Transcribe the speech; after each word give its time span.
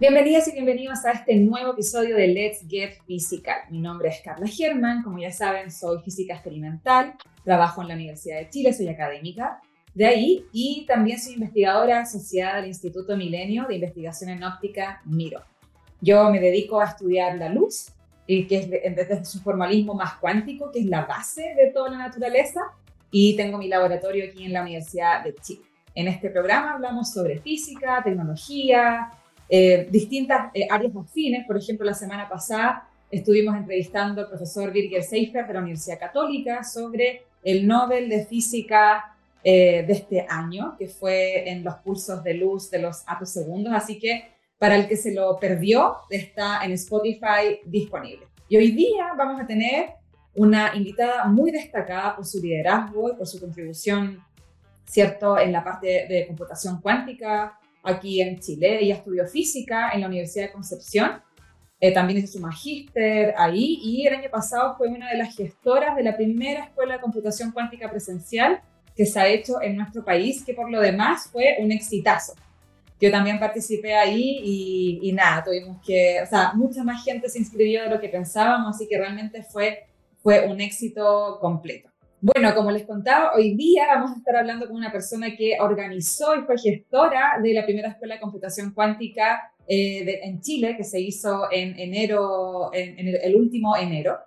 Bienvenidas 0.00 0.46
y 0.46 0.52
bienvenidos 0.52 1.04
a 1.04 1.10
este 1.10 1.34
nuevo 1.34 1.72
episodio 1.72 2.14
de 2.14 2.28
Let's 2.28 2.64
Get 2.68 3.02
Physical. 3.04 3.62
Mi 3.68 3.80
nombre 3.80 4.10
es 4.10 4.20
Carla 4.22 4.46
Germán, 4.46 5.02
como 5.02 5.18
ya 5.18 5.32
saben, 5.32 5.72
soy 5.72 5.98
física 6.02 6.34
experimental, 6.34 7.14
trabajo 7.42 7.82
en 7.82 7.88
la 7.88 7.94
Universidad 7.94 8.38
de 8.38 8.48
Chile, 8.48 8.72
soy 8.72 8.86
académica 8.86 9.60
de 9.96 10.06
ahí 10.06 10.44
y 10.52 10.86
también 10.86 11.18
soy 11.18 11.34
investigadora 11.34 12.02
asociada 12.02 12.58
al 12.58 12.68
Instituto 12.68 13.16
Milenio 13.16 13.64
de 13.66 13.74
Investigación 13.74 14.30
en 14.30 14.44
Óptica 14.44 15.02
MIRO. 15.04 15.42
Yo 16.00 16.30
me 16.30 16.38
dedico 16.38 16.80
a 16.80 16.84
estudiar 16.84 17.36
la 17.36 17.48
luz, 17.48 17.88
y 18.28 18.46
que 18.46 18.58
es 18.58 18.70
desde 18.70 19.24
su 19.24 19.40
formalismo 19.40 19.94
más 19.94 20.14
cuántico, 20.18 20.70
que 20.70 20.78
es 20.78 20.86
la 20.86 21.06
base 21.06 21.56
de 21.56 21.72
toda 21.72 21.90
la 21.90 21.98
naturaleza, 21.98 22.60
y 23.10 23.34
tengo 23.36 23.58
mi 23.58 23.66
laboratorio 23.66 24.26
aquí 24.30 24.44
en 24.44 24.52
la 24.52 24.62
Universidad 24.62 25.24
de 25.24 25.34
Chile. 25.34 25.62
En 25.96 26.06
este 26.06 26.30
programa 26.30 26.74
hablamos 26.74 27.12
sobre 27.12 27.40
física, 27.40 28.00
tecnología, 28.04 29.10
eh, 29.48 29.88
distintas 29.90 30.50
eh, 30.54 30.66
áreas 30.70 30.94
afines. 30.94 31.46
Por 31.46 31.56
ejemplo, 31.56 31.86
la 31.86 31.94
semana 31.94 32.28
pasada 32.28 32.88
estuvimos 33.10 33.56
entrevistando 33.56 34.20
al 34.20 34.28
profesor 34.28 34.72
Birger 34.72 35.02
Seifert 35.02 35.46
de 35.48 35.54
la 35.54 35.60
Universidad 35.60 35.98
Católica 35.98 36.62
sobre 36.64 37.22
el 37.42 37.66
Nobel 37.66 38.08
de 38.08 38.26
Física 38.26 39.16
eh, 39.42 39.84
de 39.86 39.92
este 39.92 40.26
año, 40.28 40.76
que 40.78 40.88
fue 40.88 41.48
en 41.48 41.64
los 41.64 41.76
pulsos 41.76 42.22
de 42.22 42.34
luz 42.34 42.70
de 42.70 42.80
los 42.80 43.04
segundos. 43.24 43.72
Así 43.74 43.98
que 43.98 44.30
para 44.58 44.74
el 44.76 44.88
que 44.88 44.96
se 44.96 45.14
lo 45.14 45.38
perdió, 45.38 45.96
está 46.10 46.64
en 46.64 46.72
Spotify 46.72 47.60
disponible. 47.64 48.26
Y 48.48 48.56
hoy 48.56 48.72
día 48.72 49.12
vamos 49.16 49.40
a 49.40 49.46
tener 49.46 49.90
una 50.34 50.74
invitada 50.74 51.24
muy 51.26 51.50
destacada 51.52 52.16
por 52.16 52.26
su 52.26 52.40
liderazgo 52.40 53.10
y 53.10 53.14
por 53.14 53.26
su 53.26 53.40
contribución, 53.40 54.22
¿cierto?, 54.84 55.38
en 55.38 55.52
la 55.52 55.62
parte 55.62 56.06
de 56.08 56.26
computación 56.26 56.80
cuántica, 56.80 57.58
aquí 57.88 58.20
en 58.20 58.38
Chile. 58.38 58.78
Ella 58.80 58.96
estudió 58.96 59.26
física 59.26 59.90
en 59.92 60.02
la 60.02 60.06
Universidad 60.06 60.46
de 60.46 60.52
Concepción, 60.52 61.22
eh, 61.80 61.92
también 61.92 62.18
hizo 62.18 62.32
su 62.32 62.40
magíster 62.40 63.34
ahí 63.36 63.78
y 63.82 64.06
el 64.06 64.14
año 64.14 64.30
pasado 64.30 64.74
fue 64.76 64.88
una 64.88 65.10
de 65.10 65.16
las 65.16 65.36
gestoras 65.36 65.94
de 65.94 66.02
la 66.02 66.16
primera 66.16 66.64
escuela 66.64 66.94
de 66.94 67.00
computación 67.00 67.52
cuántica 67.52 67.88
presencial 67.88 68.60
que 68.96 69.06
se 69.06 69.20
ha 69.20 69.28
hecho 69.28 69.62
en 69.62 69.76
nuestro 69.76 70.04
país, 70.04 70.42
que 70.44 70.54
por 70.54 70.68
lo 70.70 70.80
demás 70.80 71.28
fue 71.30 71.56
un 71.60 71.70
exitazo. 71.70 72.34
Yo 73.00 73.12
también 73.12 73.38
participé 73.38 73.94
ahí 73.94 74.40
y, 74.42 74.98
y 75.02 75.12
nada, 75.12 75.44
tuvimos 75.44 75.80
que, 75.86 76.20
o 76.20 76.26
sea, 76.26 76.52
mucha 76.54 76.82
más 76.82 77.04
gente 77.04 77.28
se 77.28 77.38
inscribió 77.38 77.84
de 77.84 77.90
lo 77.90 78.00
que 78.00 78.08
pensábamos, 78.08 78.74
así 78.74 78.88
que 78.88 78.98
realmente 78.98 79.44
fue, 79.44 79.86
fue 80.20 80.48
un 80.48 80.60
éxito 80.60 81.38
completo. 81.40 81.90
Bueno, 82.20 82.52
como 82.52 82.72
les 82.72 82.84
contaba, 82.84 83.32
hoy 83.36 83.54
día 83.54 83.86
vamos 83.94 84.10
a 84.10 84.16
estar 84.16 84.34
hablando 84.34 84.66
con 84.66 84.74
una 84.74 84.90
persona 84.90 85.36
que 85.36 85.56
organizó 85.60 86.34
y 86.34 86.42
fue 86.42 86.58
gestora 86.58 87.38
de 87.40 87.54
la 87.54 87.64
primera 87.64 87.90
escuela 87.90 88.14
de 88.14 88.20
computación 88.20 88.72
cuántica 88.72 89.52
eh, 89.68 90.20
en 90.24 90.40
Chile, 90.40 90.76
que 90.76 90.82
se 90.82 90.98
hizo 90.98 91.46
en 91.52 91.78
enero, 91.78 92.70
en, 92.72 93.06
el, 93.06 93.36
último 93.36 93.76
enero. 93.76 94.18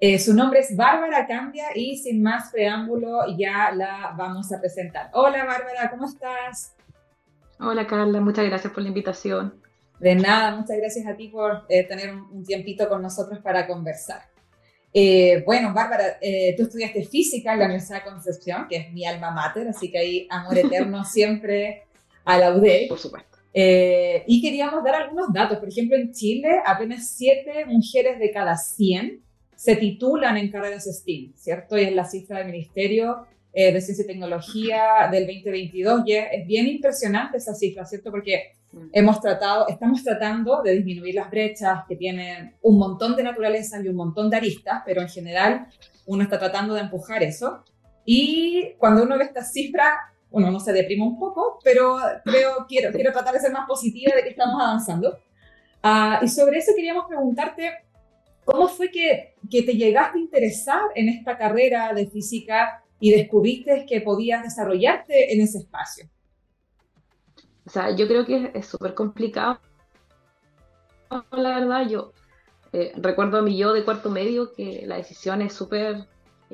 Eh, 0.00 0.18
su 0.18 0.34
nombre 0.34 0.60
es 0.60 0.76
Bárbara 0.76 1.28
Cambia 1.28 1.66
y 1.76 1.98
sin 1.98 2.22
más 2.22 2.50
preámbulo 2.50 3.20
ya 3.38 3.70
la 3.70 4.14
vamos 4.18 4.52
a 4.52 4.58
presentar. 4.58 5.10
Hola 5.12 5.44
Bárbara, 5.44 5.90
¿cómo 5.90 6.06
estás? 6.06 6.74
Hola 7.60 7.86
Carla, 7.86 8.20
muchas 8.20 8.46
gracias 8.46 8.72
por 8.72 8.82
la 8.82 8.88
invitación. 8.88 9.62
De 10.00 10.16
nada, 10.16 10.56
muchas 10.56 10.76
gracias 10.76 11.06
a 11.06 11.14
ti 11.14 11.28
por 11.28 11.66
eh, 11.68 11.84
tener 11.84 12.14
un 12.14 12.44
tiempito 12.44 12.88
con 12.88 13.00
nosotros 13.00 13.38
para 13.38 13.68
conversar. 13.68 14.22
Eh, 15.00 15.44
bueno, 15.46 15.72
Bárbara, 15.72 16.18
eh, 16.20 16.56
tú 16.56 16.64
estudiaste 16.64 17.04
física 17.04 17.52
en 17.52 17.60
la 17.60 17.66
Universidad 17.66 18.02
de 18.02 18.10
Concepción, 18.10 18.66
que 18.68 18.78
es 18.78 18.92
mi 18.92 19.06
alma 19.06 19.30
mater, 19.30 19.68
así 19.68 19.92
que 19.92 19.98
hay 19.98 20.26
amor 20.28 20.58
eterno 20.66 21.04
siempre 21.04 21.84
a 22.24 22.36
la. 22.36 22.52
Por 22.88 22.98
supuesto. 22.98 23.38
Eh, 23.54 24.24
y 24.26 24.42
queríamos 24.42 24.82
dar 24.82 24.96
algunos 24.96 25.32
datos. 25.32 25.58
Por 25.58 25.68
ejemplo, 25.68 25.96
en 25.96 26.12
Chile, 26.12 26.48
apenas 26.66 27.10
7 27.16 27.66
mujeres 27.66 28.18
de 28.18 28.32
cada 28.32 28.56
100 28.56 29.22
se 29.54 29.76
titulan 29.76 30.36
en 30.36 30.50
carreras 30.50 30.86
STEAM, 30.86 31.32
¿cierto? 31.36 31.78
Y 31.78 31.84
es 31.84 31.92
la 31.92 32.04
cifra 32.04 32.38
del 32.38 32.48
Ministerio 32.48 33.24
de 33.52 33.80
Ciencia 33.80 34.04
y 34.04 34.06
Tecnología 34.06 35.08
del 35.12 35.26
2022. 35.26 36.02
Y 36.06 36.12
es 36.14 36.46
bien 36.46 36.66
impresionante 36.66 37.38
esa 37.38 37.54
cifra, 37.54 37.84
¿cierto? 37.84 38.10
Porque 38.10 38.52
Hemos 38.92 39.20
tratado, 39.20 39.66
estamos 39.68 40.04
tratando 40.04 40.62
de 40.62 40.72
disminuir 40.72 41.14
las 41.14 41.30
brechas 41.30 41.84
que 41.88 41.96
tienen 41.96 42.54
un 42.60 42.78
montón 42.78 43.16
de 43.16 43.22
naturaleza 43.22 43.80
y 43.80 43.88
un 43.88 43.96
montón 43.96 44.28
de 44.28 44.36
aristas, 44.36 44.82
pero 44.84 45.00
en 45.00 45.08
general 45.08 45.68
uno 46.06 46.22
está 46.22 46.38
tratando 46.38 46.74
de 46.74 46.82
empujar 46.82 47.22
eso. 47.22 47.64
Y 48.04 48.74
cuando 48.78 49.02
uno 49.02 49.16
ve 49.16 49.24
estas 49.24 49.52
cifras, 49.52 49.92
uno 50.30 50.50
no 50.50 50.60
se 50.60 50.72
deprime 50.72 51.04
un 51.04 51.18
poco, 51.18 51.58
pero 51.64 51.96
creo, 52.24 52.66
quiero, 52.68 52.92
quiero 52.92 53.12
tratar 53.12 53.34
de 53.34 53.40
ser 53.40 53.52
más 53.52 53.66
positiva 53.66 54.14
de 54.14 54.22
que 54.22 54.30
estamos 54.30 54.60
avanzando. 54.60 55.18
Ah, 55.82 56.20
y 56.22 56.28
sobre 56.28 56.58
eso 56.58 56.72
queríamos 56.76 57.06
preguntarte, 57.08 57.72
¿cómo 58.44 58.68
fue 58.68 58.90
que, 58.90 59.34
que 59.50 59.62
te 59.62 59.74
llegaste 59.74 60.18
a 60.18 60.20
interesar 60.20 60.82
en 60.94 61.08
esta 61.08 61.38
carrera 61.38 61.92
de 61.94 62.06
física 62.06 62.84
y 63.00 63.12
descubriste 63.12 63.86
que 63.86 64.02
podías 64.02 64.42
desarrollarte 64.42 65.32
en 65.32 65.40
ese 65.40 65.58
espacio? 65.58 66.08
O 67.68 67.70
sea, 67.70 67.90
yo 67.90 68.08
creo 68.08 68.24
que 68.24 68.50
es 68.54 68.66
súper 68.66 68.94
complicado. 68.94 69.60
La 71.32 71.60
verdad, 71.60 71.86
yo 71.86 72.14
eh, 72.72 72.92
recuerdo 72.96 73.36
a 73.36 73.42
mi 73.42 73.58
yo 73.58 73.74
de 73.74 73.84
cuarto 73.84 74.08
medio 74.08 74.54
que 74.54 74.84
la 74.86 74.96
decisión 74.96 75.42
es 75.42 75.52
súper 75.52 76.06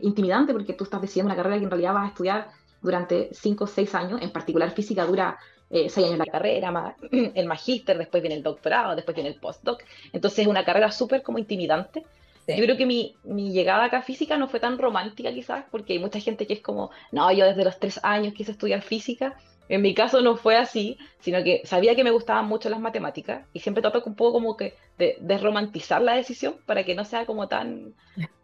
intimidante 0.03 0.53
porque 0.53 0.72
tú 0.72 0.82
estás 0.82 1.00
decidiendo 1.00 1.32
una 1.32 1.36
carrera 1.36 1.58
que 1.58 1.66
en 1.66 1.70
realidad 1.70 1.94
vas 1.94 2.06
a 2.06 2.08
estudiar 2.08 2.50
durante 2.82 3.28
cinco 3.32 3.62
o 3.62 3.66
seis 3.69 3.94
años. 3.94 4.22
En 4.22 4.32
particular, 4.32 4.72
física 4.72 5.06
dura 5.06 5.38
eh, 5.70 5.88
seis 5.88 6.08
años 6.08 6.19
la 6.19 6.26
carrera, 6.26 6.97
el 7.12 7.47
magíster, 7.47 7.97
después 7.97 8.20
viene 8.20 8.34
el 8.34 8.42
doctorado, 8.42 8.97
después 8.97 9.14
viene 9.14 9.30
el 9.30 9.38
postdoc. 9.38 9.84
Entonces 10.12 10.41
es 10.41 10.47
una 10.48 10.64
carrera 10.64 10.91
súper 10.91 11.22
como 11.22 11.38
intimidante. 11.38 12.04
Yo 12.48 12.64
creo 12.64 12.76
que 12.76 12.86
mi, 12.86 13.14
mi, 13.22 13.53
llegada 13.53 13.84
acá 13.84 13.98
a 13.98 14.03
física 14.03 14.36
no 14.36 14.48
fue 14.48 14.58
tan 14.58 14.78
romántica 14.78 15.32
quizás, 15.32 15.64
porque 15.70 15.92
hay 15.92 16.00
mucha 16.00 16.19
gente 16.19 16.44
que 16.48 16.54
es 16.54 16.60
como, 16.60 16.91
no, 17.12 17.30
yo 17.30 17.47
desde 17.47 17.64
los 17.64 17.78
tres 17.78 18.00
años 18.03 18.34
quise 18.34 18.50
estudiar 18.50 18.82
física, 18.82 19.38
en 19.69 19.82
mi 19.82 19.94
caso 19.94 20.20
no 20.20 20.36
fue 20.36 20.56
así, 20.56 20.98
sino 21.20 21.42
que 21.42 21.62
sabía 21.64 21.94
que 21.94 22.04
me 22.04 22.10
gustaban 22.10 22.47
mucho 22.47 22.69
las 22.69 22.80
matemáticas 22.80 23.47
y 23.52 23.60
siempre 23.60 23.82
trato 23.82 24.02
un 24.04 24.14
poco 24.14 24.34
como 24.34 24.56
que 24.56 24.75
de, 24.98 25.16
de 25.20 25.38
romantizar 25.38 26.02
la 26.02 26.14
decisión 26.14 26.56
para 26.66 26.84
que 26.84 26.94
no 26.94 27.04
sea 27.04 27.25
como 27.25 27.48
tan, 27.48 27.94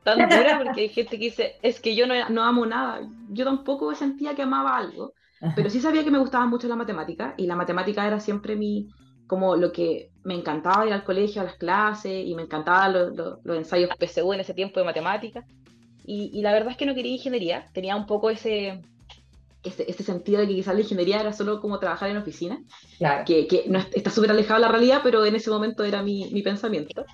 tan 0.03 0.19
dura, 0.29 0.61
porque 0.65 0.83
hay 0.83 0.89
gente 0.89 1.19
que 1.19 1.25
dice, 1.25 1.57
es 1.63 1.81
que 1.81 1.95
yo 1.95 2.07
no, 2.07 2.15
no 2.31 2.43
amo 2.43 2.65
nada. 2.65 3.01
Yo 3.29 3.45
tampoco 3.45 3.95
sentía 3.95 4.35
que 4.35 4.43
amaba 4.43 4.77
algo, 4.77 5.13
pero 5.55 5.71
sí 5.71 5.81
sabía 5.81 6.05
que 6.05 6.11
me 6.11 6.19
gustaba 6.19 6.47
mucho 6.47 6.69
la 6.69 6.77
matemática 6.77 7.35
y 7.37 7.47
la 7.47 7.57
matemática 7.57 8.07
era 8.07 8.21
siempre 8.21 8.57
mi, 8.57 8.89
como 9.27 9.57
lo 9.57 9.73
que 9.73 10.11
me 10.25 10.35
encantaba 10.35 10.87
ir 10.87 10.93
al 10.93 11.05
colegio, 11.05 11.43
a 11.43 11.45
las 11.45 11.57
clases 11.57 12.27
y 12.27 12.35
me 12.35 12.43
encantaban 12.43 13.17
los, 13.17 13.39
ensayos 13.57 13.91
PSU 13.99 14.33
en 14.33 14.41
ese 14.41 14.55
tiempo 14.55 14.81
de 14.81 14.87
matemáticas. 14.87 15.45
Y, 16.05 16.31
y 16.33 16.43
la 16.43 16.53
verdad 16.53 16.73
es 16.73 16.77
que 16.77 16.87
no 16.87 16.95
quería 16.95 17.13
ingeniería, 17.13 17.67
tenía 17.73 17.95
un 17.95 18.07
poco 18.07 18.31
ese 18.31 18.83
ese, 19.63 20.03
sentido 20.03 20.41
de 20.41 20.49
que 20.49 20.55
quizás 20.55 20.75
la 20.75 20.81
ingeniería 20.81 21.21
era 21.21 21.33
solo 21.33 21.61
como 21.61 21.79
trabajar 21.79 22.09
en 22.11 22.17
oficina, 22.17 22.63
que, 23.27 23.47
que 23.47 23.65
no, 23.67 23.79
está 23.93 24.11
súper 24.11 24.31
alejado 24.31 24.61
de 24.61 24.67
la 24.67 24.73
realidad, 24.73 25.01
pero 25.03 25.25
en 25.27 25.35
ese 25.35 25.51
momento 25.51 25.85
era 25.85 26.03
mi, 26.03 26.31
mi 26.33 26.43
pensamiento. 26.43 27.05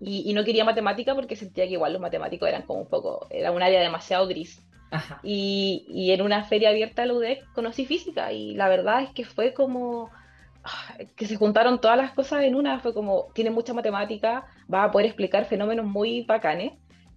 Y, 0.00 0.30
y, 0.30 0.32
no 0.32 0.44
quería 0.44 0.64
matemática 0.64 1.14
porque 1.14 1.36
sentía 1.36 1.66
que 1.66 1.72
igual 1.72 1.92
los 1.92 2.00
matemáticos 2.00 2.48
eran 2.48 2.62
como 2.62 2.80
un 2.80 2.88
poco, 2.88 3.26
era 3.30 3.50
un 3.52 3.62
área 3.62 3.80
demasiado 3.80 4.26
gris. 4.26 4.62
Y, 5.22 5.84
y, 5.88 6.10
en 6.10 6.22
una 6.22 6.44
feria 6.44 6.70
abierta 6.70 7.02
de 7.02 7.08
la 7.08 7.14
UDEC 7.14 7.52
conocí 7.52 7.84
física 7.86 8.32
y 8.32 8.54
la 8.54 8.68
verdad 8.68 9.02
es 9.02 9.10
que 9.10 9.24
fue 9.24 9.52
como 9.54 10.10
ah, 10.64 10.96
que 11.14 11.26
se 11.26 11.36
juntaron 11.36 11.80
todas 11.80 11.96
las 11.96 12.10
cosas 12.12 12.42
en 12.42 12.56
una, 12.56 12.80
fue 12.80 12.92
como, 12.92 13.28
tiene 13.34 13.50
mucha 13.50 13.72
matemática, 13.72 14.46
va 14.72 14.84
a 14.84 14.90
poder 14.90 15.06
explicar 15.06 15.44
fenómenos 15.44 15.86
muy 15.86 16.22
bacanes 16.22 16.72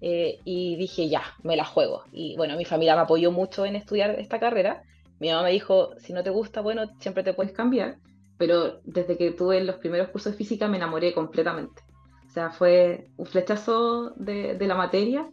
eh, 0.06 0.42
y 0.44 0.76
dije, 0.76 1.08
ya, 1.08 1.24
me 1.44 1.56
la 1.56 1.64
juego. 1.64 2.04
Y 2.12 2.36
bueno, 2.36 2.58
mi 2.58 2.66
familia 2.66 2.94
me 2.96 3.04
apoyó 3.04 3.32
mucho 3.32 3.66
en 3.66 3.78
estudiar 3.78 4.20
esta 4.20 4.38
carrera. 4.38 4.84
Mi 5.22 5.30
mamá 5.30 5.44
me 5.44 5.52
dijo, 5.52 5.92
si 5.98 6.12
no 6.12 6.24
te 6.24 6.30
gusta, 6.30 6.60
bueno, 6.60 6.92
siempre 7.00 7.24
te 7.24 7.34
puedes 7.34 7.54
cambiar. 7.54 8.00
Pero 8.38 8.82
desde 8.84 9.18
que 9.18 9.32
tuve 9.32 9.64
los 9.64 9.78
primeros 9.78 10.10
cursos 10.10 10.34
de 10.34 10.38
física 10.38 10.68
me 10.68 10.76
enamoré 10.76 11.14
completamente. 11.14 11.84
O 12.28 12.30
sea, 12.30 12.50
fue 12.50 13.08
un 13.16 13.26
flechazo 13.28 14.10
de, 14.18 14.56
de 14.56 14.68
la 14.68 14.76
materia 14.76 15.26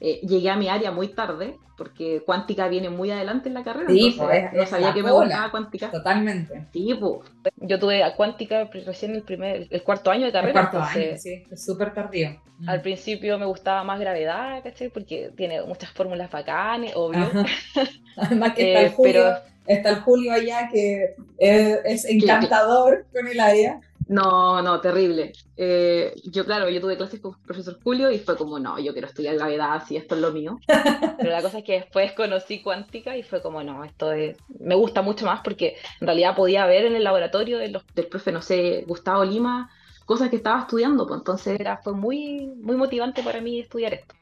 eh, 0.00 0.20
llegué 0.22 0.50
a 0.50 0.56
mi 0.56 0.68
área 0.68 0.90
muy 0.90 1.08
tarde, 1.08 1.56
porque 1.76 2.22
cuántica 2.24 2.68
viene 2.68 2.88
muy 2.88 3.10
adelante 3.10 3.48
en 3.48 3.54
la 3.54 3.62
carrera. 3.62 3.88
Sí, 3.88 4.14
pues, 4.16 4.52
no 4.52 4.66
sabía 4.66 4.94
que 4.94 5.02
me 5.02 5.10
gustaba 5.10 5.50
cuántica. 5.50 5.90
Totalmente. 5.90 6.66
Sí, 6.72 6.96
pues. 6.98 7.30
Yo 7.56 7.78
tuve 7.78 8.02
a 8.02 8.14
cuántica 8.16 8.64
recién 8.64 9.14
el 9.14 9.22
primer, 9.22 9.66
el 9.70 9.82
cuarto 9.82 10.10
año 10.10 10.26
de 10.26 10.32
carrera. 10.32 10.62
El 10.62 10.68
cuarto 10.68 10.80
año, 10.80 11.18
sí, 11.18 11.44
es 11.50 11.64
súper 11.64 11.92
tardío. 11.92 12.30
Mm. 12.58 12.68
Al 12.68 12.80
principio 12.80 13.38
me 13.38 13.46
gustaba 13.46 13.84
más 13.84 14.00
gravedad, 14.00 14.62
¿cachai? 14.62 14.88
Porque 14.88 15.32
tiene 15.36 15.62
muchas 15.62 15.90
fórmulas 15.90 16.30
bacanes, 16.30 16.92
obvio. 16.94 17.30
Además 18.16 18.54
que 18.54 18.68
está 18.68 18.80
el 18.80 18.86
eh, 18.86 18.92
Julio, 18.96 19.34
está 19.66 19.90
el 19.90 19.96
Julio 19.96 20.32
allá 20.32 20.68
que 20.72 21.14
es, 21.38 22.04
encantador 22.06 23.06
con 23.12 23.28
el 23.28 23.40
área. 23.40 23.80
No, 24.08 24.62
no, 24.62 24.80
terrible. 24.80 25.32
Eh, 25.56 26.14
yo, 26.24 26.44
claro, 26.44 26.68
yo 26.68 26.80
tuve 26.80 26.96
clases 26.96 27.20
con 27.20 27.34
el 27.34 27.42
profesor 27.44 27.78
Julio 27.82 28.10
y 28.10 28.18
fue 28.18 28.36
como, 28.36 28.58
no, 28.58 28.78
yo 28.78 28.92
quiero 28.92 29.08
estudiar 29.08 29.34
gravedad, 29.34 29.82
si 29.86 29.96
esto 29.96 30.14
es 30.14 30.20
lo 30.20 30.32
mío. 30.32 30.58
Pero 31.18 31.30
la 31.30 31.42
cosa 31.42 31.58
es 31.58 31.64
que 31.64 31.80
después 31.80 32.12
conocí 32.12 32.62
cuántica 32.62 33.16
y 33.16 33.24
fue 33.24 33.42
como, 33.42 33.62
no, 33.64 33.82
esto 33.84 34.12
es, 34.12 34.36
me 34.60 34.76
gusta 34.76 35.02
mucho 35.02 35.26
más 35.26 35.40
porque 35.42 35.76
en 36.00 36.06
realidad 36.06 36.36
podía 36.36 36.66
ver 36.66 36.84
en 36.84 36.94
el 36.94 37.04
laboratorio 37.04 37.58
de 37.58 37.68
los, 37.68 37.84
del 37.94 38.06
profe, 38.06 38.30
no 38.30 38.42
sé, 38.42 38.84
Gustavo 38.86 39.24
Lima, 39.24 39.70
cosas 40.04 40.30
que 40.30 40.36
estaba 40.36 40.60
estudiando, 40.60 41.06
pues 41.06 41.18
entonces 41.18 41.58
era, 41.58 41.78
fue 41.78 41.94
muy, 41.94 42.46
muy 42.60 42.76
motivante 42.76 43.24
para 43.24 43.40
mí 43.40 43.58
estudiar 43.58 43.94
esto. 43.94 44.14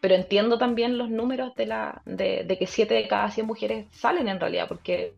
Pero 0.00 0.14
entiendo 0.14 0.56
también 0.56 0.96
los 0.96 1.10
números 1.10 1.54
de, 1.56 1.66
la, 1.66 2.00
de, 2.06 2.44
de 2.44 2.58
que 2.58 2.66
7 2.66 2.94
de 2.94 3.08
cada 3.08 3.30
100 3.30 3.46
mujeres 3.46 3.86
salen 3.92 4.28
en 4.28 4.40
realidad, 4.40 4.66
porque 4.68 5.14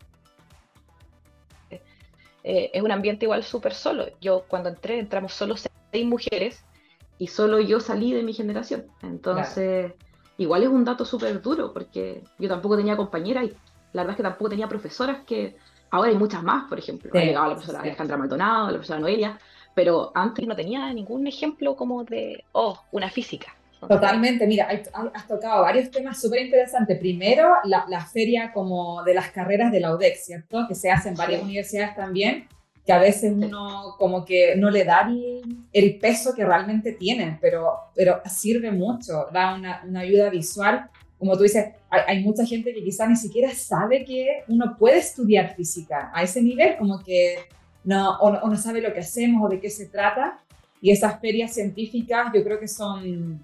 eh, 2.51 2.71
es 2.73 2.83
un 2.83 2.91
ambiente 2.91 3.27
igual 3.27 3.45
súper 3.45 3.75
solo. 3.75 4.07
Yo 4.23 4.45
cuando 4.49 4.71
entré, 4.71 4.99
entramos 4.99 5.35
solo 5.35 5.55
seis 5.55 6.07
mujeres 6.07 6.65
y 7.19 7.27
solo 7.27 7.61
yo 7.61 7.79
salí 7.79 8.15
de 8.15 8.23
mi 8.23 8.33
generación. 8.33 8.87
Entonces, 9.03 9.93
igual 10.39 10.63
es 10.63 10.71
un 10.71 10.83
dato 10.83 11.05
súper 11.05 11.43
duro 11.43 11.75
porque 11.75 12.25
yo 12.39 12.49
tampoco 12.49 12.79
tenía 12.79 12.97
compañeras 12.97 13.45
y 13.45 13.49
la 13.93 14.01
verdad 14.01 14.13
es 14.13 14.17
que 14.17 14.23
tampoco 14.23 14.49
tenía 14.49 14.67
profesoras 14.67 15.27
que 15.27 15.59
ahora 15.91 16.09
hay 16.09 16.17
muchas 16.17 16.43
más, 16.43 16.67
por 16.71 16.79
ejemplo. 16.79 17.11
ha 17.13 17.23
llegado 17.23 17.49
la 17.49 17.55
profesora 17.55 17.81
Alejandra 17.81 18.17
Maldonado, 18.17 18.67
la 18.69 18.73
profesora 18.73 19.01
Noelia, 19.01 19.39
pero 19.75 20.11
antes 20.15 20.47
no 20.47 20.57
tenía 20.57 20.91
ningún 20.95 21.27
ejemplo 21.27 21.77
como 21.77 22.03
de, 22.05 22.45
oh, 22.53 22.81
una 22.93 23.11
física. 23.11 23.55
Totalmente, 23.81 24.47
mira, 24.47 24.69
has 25.15 25.29
tocado 25.29 25.63
varios 25.63 25.91
temas 25.91 26.21
súper 26.21 26.43
interesantes. 26.43 26.99
Primero, 26.99 27.49
la, 27.65 28.05
feria 28.07 28.53
como 28.53 29.05
de 29.05 29.15
las 29.15 29.31
carreras 29.31 29.71
de 29.71 29.81
la 29.81 29.95
UDEC, 29.95 30.17
¿cierto? 30.17 30.67
Que 30.67 30.75
se 30.75 30.91
hace 30.91 31.11
en 31.11 31.15
varias 31.15 31.43
universidades 31.43 31.95
también, 31.95 32.49
que 32.85 32.93
a 32.93 32.99
veces 32.99 33.33
uno 33.33 33.95
como 33.99 34.25
que 34.25 34.57
no 34.57 34.71
le 34.71 34.85
da 34.85 35.09
el, 35.73 35.99
peso 35.99 36.35
que 36.35 36.45
realmente 36.45 36.93
tienen, 36.93 37.39
pero, 37.41 37.75
pero 37.95 38.21
sirve 38.29 38.73
mucho, 38.73 39.27
da 39.33 39.55
una, 39.55 39.85
una 39.87 40.01
ayuda 40.01 40.29
visual. 40.29 40.91
Como 41.17 41.37
tú 41.37 41.45
dices, 41.45 41.67
hay, 41.91 42.23
mucha 42.23 42.45
gente 42.45 42.75
que 42.75 42.83
quizás 42.83 43.09
ni 43.09 43.17
siquiera 43.17 43.55
sabe 43.55 44.05
que 44.05 44.45
uno 44.49 44.77
puede 44.77 44.99
estudiar 44.99 45.55
física 45.55 46.11
a 46.13 46.23
ese 46.23 46.43
nivel, 46.43 46.77
como 46.79 47.03
que 47.03 47.37
no, 47.85 48.19
o 48.19 48.49
no 48.49 48.57
sabe 48.57 48.81
lo 48.81 48.93
que 48.93 49.01
hacemos 49.01 49.45
o 49.45 49.49
de 49.49 49.61
qué 49.61 49.71
se 49.71 49.87
trata. 49.87 50.39
Y 50.81 50.91
esas 50.91 51.21
ferias 51.21 51.55
científicas 51.55 52.29
yo 52.35 52.43
creo 52.45 52.61
que 52.61 52.69
son 52.69 53.43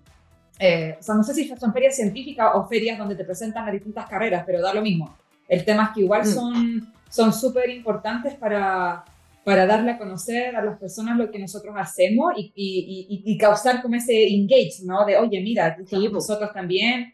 eh, 0.65 0.97
o 0.99 1.03
sea, 1.03 1.15
no 1.15 1.23
sé 1.23 1.35
si 1.35 1.47
son 1.49 1.73
ferias 1.73 1.97
científicas 1.97 2.53
o 2.55 2.67
ferias 2.67 2.97
donde 2.97 3.15
te 3.15 3.25
presentan 3.25 3.67
las 3.67 3.75
distintas 3.75 4.09
carreras, 4.09 4.45
pero 4.47 4.63
da 4.63 4.73
lo 4.73 4.81
mismo. 4.81 5.15
El 5.47 5.65
tema 5.65 5.85
es 5.85 5.89
que 5.91 6.01
igual 6.01 6.23
mm. 6.23 6.93
son 7.11 7.33
súper 7.33 7.69
importantes 7.69 8.35
para, 8.35 9.05
para 9.45 9.67
darle 9.67 9.93
a 9.93 9.99
conocer 9.99 10.57
a 10.57 10.65
las 10.65 10.79
personas 10.79 11.19
lo 11.19 11.31
que 11.31 11.39
nosotros 11.39 11.75
hacemos 11.79 12.33
y, 12.37 12.51
y, 12.57 13.23
y, 13.31 13.39
causar 13.39 13.83
como 13.83 13.95
ese 13.97 14.27
engage, 14.29 14.85
¿no? 14.85 15.05
De, 15.05 15.19
oye, 15.19 15.41
mira, 15.43 15.77
sí, 15.87 16.09
nosotros 16.11 16.51
también. 16.53 17.13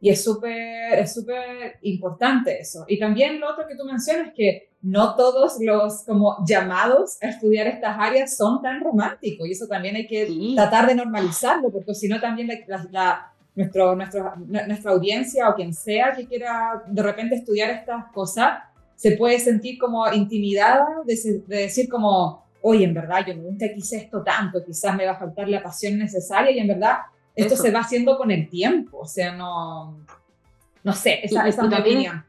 Y 0.00 0.10
es 0.10 0.22
súper 0.22 0.98
es 0.98 1.14
súper 1.14 1.78
importante 1.82 2.60
eso. 2.60 2.84
Y 2.86 2.98
también 2.98 3.40
lo 3.40 3.50
otro 3.50 3.66
que 3.66 3.76
tú 3.76 3.84
mencionas 3.84 4.32
que 4.34 4.70
no 4.82 5.16
todos 5.16 5.56
los 5.60 6.04
como 6.04 6.36
llamados 6.46 7.16
a 7.22 7.28
estudiar 7.28 7.66
estas 7.66 7.96
áreas 7.98 8.36
son 8.36 8.62
tan 8.62 8.80
románticos 8.80 9.48
y 9.48 9.52
eso 9.52 9.66
también 9.66 9.96
hay 9.96 10.06
que 10.06 10.28
tratar 10.54 10.86
de 10.86 10.94
normalizarlo 10.94 11.70
porque 11.70 11.94
si 11.94 12.06
no 12.06 12.20
también 12.20 12.48
la, 12.68 13.32
nuestro, 13.56 13.96
nuestro, 13.96 14.34
nuestra 14.36 14.92
audiencia 14.92 15.48
o 15.48 15.54
quien 15.56 15.74
sea 15.74 16.12
que 16.14 16.26
quiera 16.26 16.84
de 16.86 17.02
repente 17.02 17.34
estudiar 17.34 17.70
estas 17.70 18.12
cosas 18.12 18.58
se 18.96 19.12
puede 19.12 19.38
sentir 19.38 19.78
como 19.78 20.10
intimidada 20.12 20.86
de, 21.04 21.42
decir 21.46 21.88
como, 21.88 22.46
oye, 22.62 22.84
en 22.84 22.94
verdad 22.94 23.26
yo 23.26 23.34
nunca 23.34 23.66
quise 23.72 23.98
esto 23.98 24.22
tanto, 24.22 24.64
quizás 24.64 24.96
me 24.96 25.04
va 25.04 25.12
a 25.12 25.18
faltar 25.18 25.48
la 25.48 25.62
pasión 25.62 25.98
necesaria 25.98 26.50
y 26.50 26.58
en 26.58 26.68
verdad 26.68 26.96
esto 27.36 27.56
se 27.56 27.70
va 27.70 27.80
haciendo 27.80 28.18
con 28.18 28.30
el 28.30 28.48
tiempo, 28.48 28.98
o 28.98 29.06
sea, 29.06 29.32
no, 29.32 29.98
no 30.82 30.92
sé, 30.92 31.20
esa, 31.22 31.46
esa 31.46 31.62
es 31.62 31.68
mi 31.68 31.74
opinión 31.74 32.24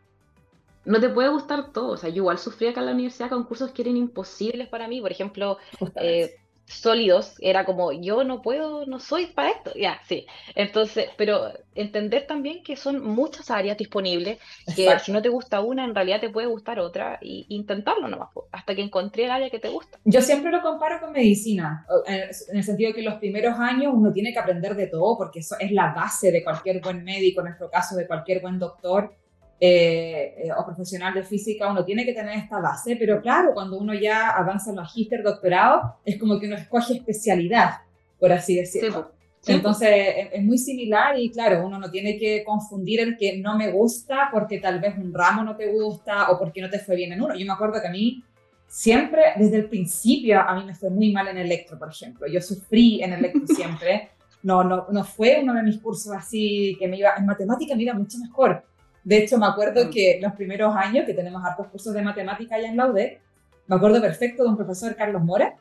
no 0.88 1.01
te 1.01 1.09
puede 1.09 1.30
gustar 1.30 1.71
todo. 1.71 1.92
O 1.92 1.98
sea, 1.98 2.09
yo 2.09 2.18
igual 2.18 2.39
sufrí 2.39 2.68
acá 2.68 2.80
en 2.80 2.88
la 2.88 2.94
universidad 2.94 3.30
con 3.30 3.44
cursos 3.44 3.71
que 3.71 3.81
eran 3.83 3.98
imposibles 3.98 4.68
para 4.69 4.88
mí. 4.88 5.01
Por 5.01 5.12
ejemplo, 5.12 5.57
eh, 6.01 6.36
sólidos, 6.67 7.35
era 7.39 7.65
como, 7.65 7.91
yo 7.93 8.23
no 8.23 8.41
puedo, 8.41 8.85
no 8.85 8.99
soy 8.99 9.27
para 9.27 9.51
esto. 9.51 9.71
Ya, 9.75 9.99
sí. 10.07 10.27
Entonces, 10.55 11.09
pero 11.17 11.51
entender 11.75 12.27
también 12.27 12.63
que 12.63 12.75
son 12.75 13.03
muchas 13.03 13.49
áreas 13.49 13.77
disponibles, 13.77 14.39
que 14.75 14.99
si 14.99 15.11
no 15.11 15.21
te 15.21 15.29
gusta 15.29 15.61
una, 15.61 15.85
en 15.85 15.95
realidad 15.95 16.19
te 16.19 16.29
puede 16.29 16.47
gustar 16.47 16.79
otra, 16.79 17.19
e 17.21 17.45
intentarlo 17.49 18.07
nomás, 18.07 18.29
hasta 18.51 18.75
que 18.75 18.81
encontré 18.81 19.25
el 19.25 19.31
área 19.31 19.49
que 19.49 19.59
te 19.59 19.69
gusta. 19.69 19.97
Yo 20.03 20.21
siempre 20.21 20.51
lo 20.51 20.61
comparo 20.61 20.99
con 20.99 21.13
medicina, 21.13 21.85
en 22.05 22.57
el 22.57 22.63
sentido 22.63 22.89
de 22.89 22.95
que 22.95 23.01
los 23.01 23.15
primeros 23.15 23.57
años 23.59 23.93
uno 23.95 24.11
tiene 24.11 24.33
que 24.33 24.39
aprender 24.39 24.75
de 24.75 24.87
todo, 24.87 25.17
porque 25.17 25.39
eso 25.39 25.55
es 25.59 25.71
la 25.71 25.93
base 25.93 26.31
de 26.31 26.43
cualquier 26.43 26.81
buen 26.81 27.03
médico, 27.03 27.41
en 27.41 27.45
nuestro 27.45 27.69
caso 27.69 27.95
de 27.95 28.05
cualquier 28.05 28.41
buen 28.41 28.59
doctor 28.59 29.15
eh, 29.59 30.36
eh, 30.38 30.51
o 30.56 30.63
profesional 30.63 31.15
de 31.15 31.24
física, 31.24 31.71
uno 31.71 31.83
tiene 31.83 32.06
que 32.06 32.13
tener 32.13 32.38
esta 32.38 32.59
base, 32.59 32.95
pero 32.95 33.19
claro, 33.21 33.56
cuando 33.56 33.80
uno 33.80 33.92
ya 33.95 34.30
avanza 34.30 34.69
en 34.69 34.75
magíster, 34.75 35.24
doctorado, 35.24 35.95
es 36.06 36.19
como 36.19 36.39
que 36.39 36.45
uno 36.45 36.56
escoge 36.56 36.94
especialidad, 36.94 37.71
por 38.19 38.31
así 38.31 38.56
decirlo. 38.56 39.12
Entonces 39.48 39.89
es, 40.31 40.44
muy 40.44 40.59
similar 40.59 41.18
y 41.18 41.31
claro, 41.31 41.65
uno 41.65 41.80
no 41.80 41.89
tiene 41.89 42.19
que 42.19 42.44
confundir 42.44 43.00
el 43.00 43.18
que 43.18 43.38
no 43.38 43.57
me 43.57 43.71
gusta 43.71 44.30
porque 44.31 44.59
tal 44.59 44.80
vez 44.80 44.95
un 44.98 45.12
ramo 45.12 45.44
no 45.44 45.56
te 45.56 45.71
gusta 45.71 46.30
o 46.30 46.38
porque 46.38 46.62
no 46.62 46.69
te 46.69 46.80
fue 46.80 46.95
bien 46.95 47.13
en 47.13 47.21
uno. 47.21 47.33
Yo 47.33 47.45
me 47.45 47.53
acuerdo 47.53 47.81
que 47.81 47.88
a 47.88 47.92
mí 47.92 48.24
siempre, 48.68 49.21
desde 49.38 49.57
el 49.57 49.69
principio, 49.69 50.39
a 50.39 50.53
mí 50.53 50.65
me 50.65 50.75
fue 50.75 50.92
muy 50.92 51.12
mal 51.12 51.30
en 51.30 51.38
electro, 51.38 51.80
por 51.80 51.89
ejemplo. 51.89 52.27
Yo 52.27 52.42
sufrí 52.42 53.01
en 53.01 53.13
electro 53.13 53.48
siempre. 53.56 54.10
No, 54.44 54.63
no, 54.63 54.86
no 54.92 55.03
fue 55.03 55.39
uno 55.42 55.53
de 55.56 55.63
mis 55.63 55.80
cursos 55.80 56.13
así 56.13 56.75
que 56.77 56.88
me 56.88 56.98
iba, 56.98 57.15
en 57.18 57.25
matemática 57.25 57.75
me 57.75 57.81
iba 57.81 57.94
mucho 57.94 58.19
mejor 58.19 58.63
de 59.07 59.19
hecho, 59.19 59.38
me 59.38 59.45
acuerdo 59.45 59.86
mm. 59.86 59.89
que 59.89 60.19
los 60.21 60.33
primeros 60.33 60.75
años 60.75 61.06
que 61.06 61.13
tenemos 61.13 61.42
hartos 61.42 61.68
cursos 61.68 61.94
de 61.94 62.01
matemática 62.01 62.56
allá 62.57 62.68
en 62.68 62.75
la 62.75 62.88
UDEC, 62.88 63.21
me 63.68 63.77
acuerdo 63.77 64.01
perfecto 64.01 64.44
de 64.44 64.50
un 64.50 64.57
profesor, 64.57 64.98
Carlos 64.98 65.24
Mora, 65.24 65.56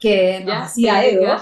que 0.00 0.40
nos 0.46 0.64
hacía 0.64 1.04
Edo. 1.04 1.36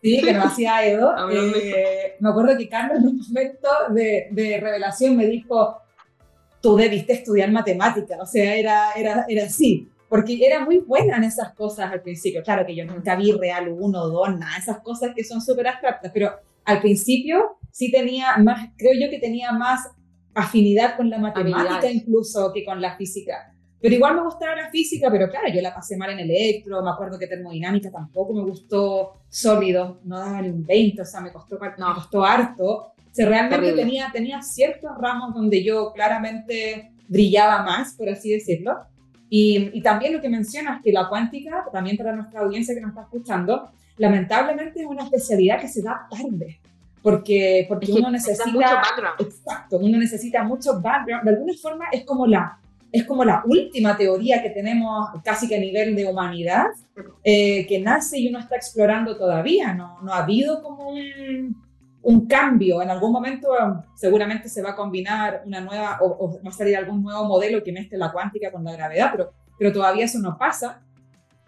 Sí, 0.00 0.22
que 0.22 0.32
nos 0.32 0.46
hacía 0.52 0.86
Edo. 0.86 1.12
Eh, 1.28 2.14
me 2.20 2.28
acuerdo 2.28 2.56
que 2.56 2.68
Carlos 2.68 2.98
en 2.98 3.08
un 3.08 3.18
momento 3.18 3.68
de, 3.90 4.28
de, 4.30 4.60
revelación 4.60 5.16
me 5.16 5.26
dijo, 5.26 5.78
tú 6.60 6.76
debiste 6.76 7.14
estudiar 7.14 7.50
matemática, 7.50 8.16
o 8.20 8.26
sea, 8.26 8.54
era, 8.54 8.92
era, 8.92 9.26
era 9.28 9.46
así, 9.46 9.88
porque 10.08 10.38
era 10.40 10.64
muy 10.64 10.78
buena 10.78 11.16
en 11.16 11.24
esas 11.24 11.52
cosas 11.54 11.90
al 11.90 12.00
principio. 12.00 12.44
Claro 12.44 12.64
que 12.64 12.76
yo 12.76 12.84
nunca 12.84 13.16
vi 13.16 13.32
real 13.32 13.74
uno, 13.76 14.06
dos, 14.06 14.38
nada, 14.38 14.56
esas 14.56 14.78
cosas 14.82 15.10
que 15.16 15.24
son 15.24 15.40
súper 15.40 15.66
abstractas, 15.66 16.12
pero 16.14 16.30
al 16.64 16.80
principio 16.80 17.58
sí 17.72 17.90
tenía 17.90 18.36
más, 18.36 18.68
creo 18.76 18.92
yo 18.94 19.10
que 19.10 19.18
tenía 19.18 19.50
más 19.50 19.80
afinidad 20.34 20.96
con 20.96 21.10
la 21.10 21.18
matemática 21.18 21.90
incluso 21.90 22.52
que 22.52 22.64
con 22.64 22.80
la 22.80 22.96
física. 22.96 23.52
Pero 23.80 23.94
igual 23.94 24.16
me 24.16 24.24
gustaba 24.24 24.56
la 24.56 24.70
física, 24.70 25.08
pero 25.10 25.28
claro, 25.30 25.48
yo 25.54 25.62
la 25.62 25.72
pasé 25.72 25.96
mal 25.96 26.10
en 26.10 26.18
electro, 26.18 26.82
me 26.82 26.90
acuerdo 26.90 27.18
que 27.18 27.28
termodinámica 27.28 27.90
tampoco 27.90 28.34
me 28.34 28.42
gustó 28.42 29.20
sólido, 29.28 30.00
no 30.04 30.18
daba 30.18 30.42
ni 30.42 30.48
un 30.48 30.66
20, 30.66 31.02
o 31.02 31.04
sea, 31.04 31.20
me 31.20 31.32
costó, 31.32 31.58
no. 31.78 31.88
me 31.88 31.94
costó 31.94 32.24
harto. 32.24 32.64
O 32.66 32.94
sea, 33.12 33.28
realmente 33.28 33.72
tenía, 33.72 34.10
tenía 34.12 34.42
ciertos 34.42 34.90
ramos 35.00 35.32
donde 35.34 35.62
yo 35.62 35.92
claramente 35.92 36.92
brillaba 37.08 37.62
más, 37.62 37.94
por 37.94 38.08
así 38.08 38.30
decirlo. 38.30 38.76
Y, 39.30 39.70
y, 39.72 39.82
también 39.82 40.14
lo 40.14 40.20
que 40.20 40.28
mencionas, 40.28 40.80
que 40.82 40.90
la 40.90 41.08
cuántica, 41.08 41.64
también 41.70 41.96
para 41.96 42.16
nuestra 42.16 42.40
audiencia 42.40 42.74
que 42.74 42.80
nos 42.80 42.90
está 42.90 43.02
escuchando, 43.02 43.70
lamentablemente 43.96 44.80
es 44.80 44.86
una 44.86 45.04
especialidad 45.04 45.60
que 45.60 45.68
se 45.68 45.82
da 45.82 46.06
tarde 46.10 46.60
porque, 47.02 47.66
porque 47.68 47.92
uno 47.92 48.10
necesita 48.10 48.46
mucho 48.46 48.74
background. 48.74 49.20
Exacto, 49.20 49.78
uno 49.78 49.98
necesita 49.98 50.42
mucho 50.42 50.80
background. 50.80 51.24
De 51.24 51.30
alguna 51.30 51.52
forma 51.60 51.86
es 51.92 52.04
como 52.04 52.26
la 52.26 52.58
es 52.90 53.04
como 53.04 53.24
la 53.24 53.42
última 53.44 53.96
teoría 53.96 54.42
que 54.42 54.50
tenemos 54.50 55.08
casi 55.22 55.46
que 55.46 55.56
a 55.56 55.60
nivel 55.60 55.94
de 55.94 56.06
humanidad, 56.06 56.66
eh, 57.22 57.66
que 57.66 57.80
nace 57.80 58.18
y 58.18 58.28
uno 58.28 58.38
está 58.38 58.56
explorando 58.56 59.16
todavía. 59.16 59.74
No, 59.74 60.00
no 60.02 60.12
ha 60.12 60.22
habido 60.22 60.62
como 60.62 60.88
un, 60.88 61.54
un, 62.02 62.26
cambio. 62.26 62.80
En 62.80 62.88
algún 62.88 63.12
momento 63.12 63.48
seguramente 63.94 64.48
se 64.48 64.62
va 64.62 64.70
a 64.70 64.76
combinar 64.76 65.42
una 65.44 65.60
nueva, 65.60 65.98
o, 66.00 66.40
va 66.42 66.48
a 66.48 66.52
salir 66.52 66.76
algún 66.76 67.02
nuevo 67.02 67.24
modelo 67.24 67.62
que 67.62 67.72
mezcle 67.72 67.98
la 67.98 68.10
cuántica 68.10 68.50
con 68.50 68.64
la 68.64 68.72
gravedad, 68.72 69.10
pero, 69.12 69.32
pero 69.58 69.72
todavía 69.72 70.06
eso 70.06 70.18
no 70.18 70.38
pasa. 70.38 70.80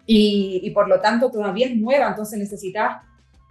Y, 0.05 0.61
y 0.63 0.69
por 0.71 0.87
lo 0.87 0.99
tanto 0.99 1.31
todavía 1.31 1.67
es 1.67 1.75
nueva, 1.75 2.09
entonces 2.09 2.37
necesitas 2.37 2.97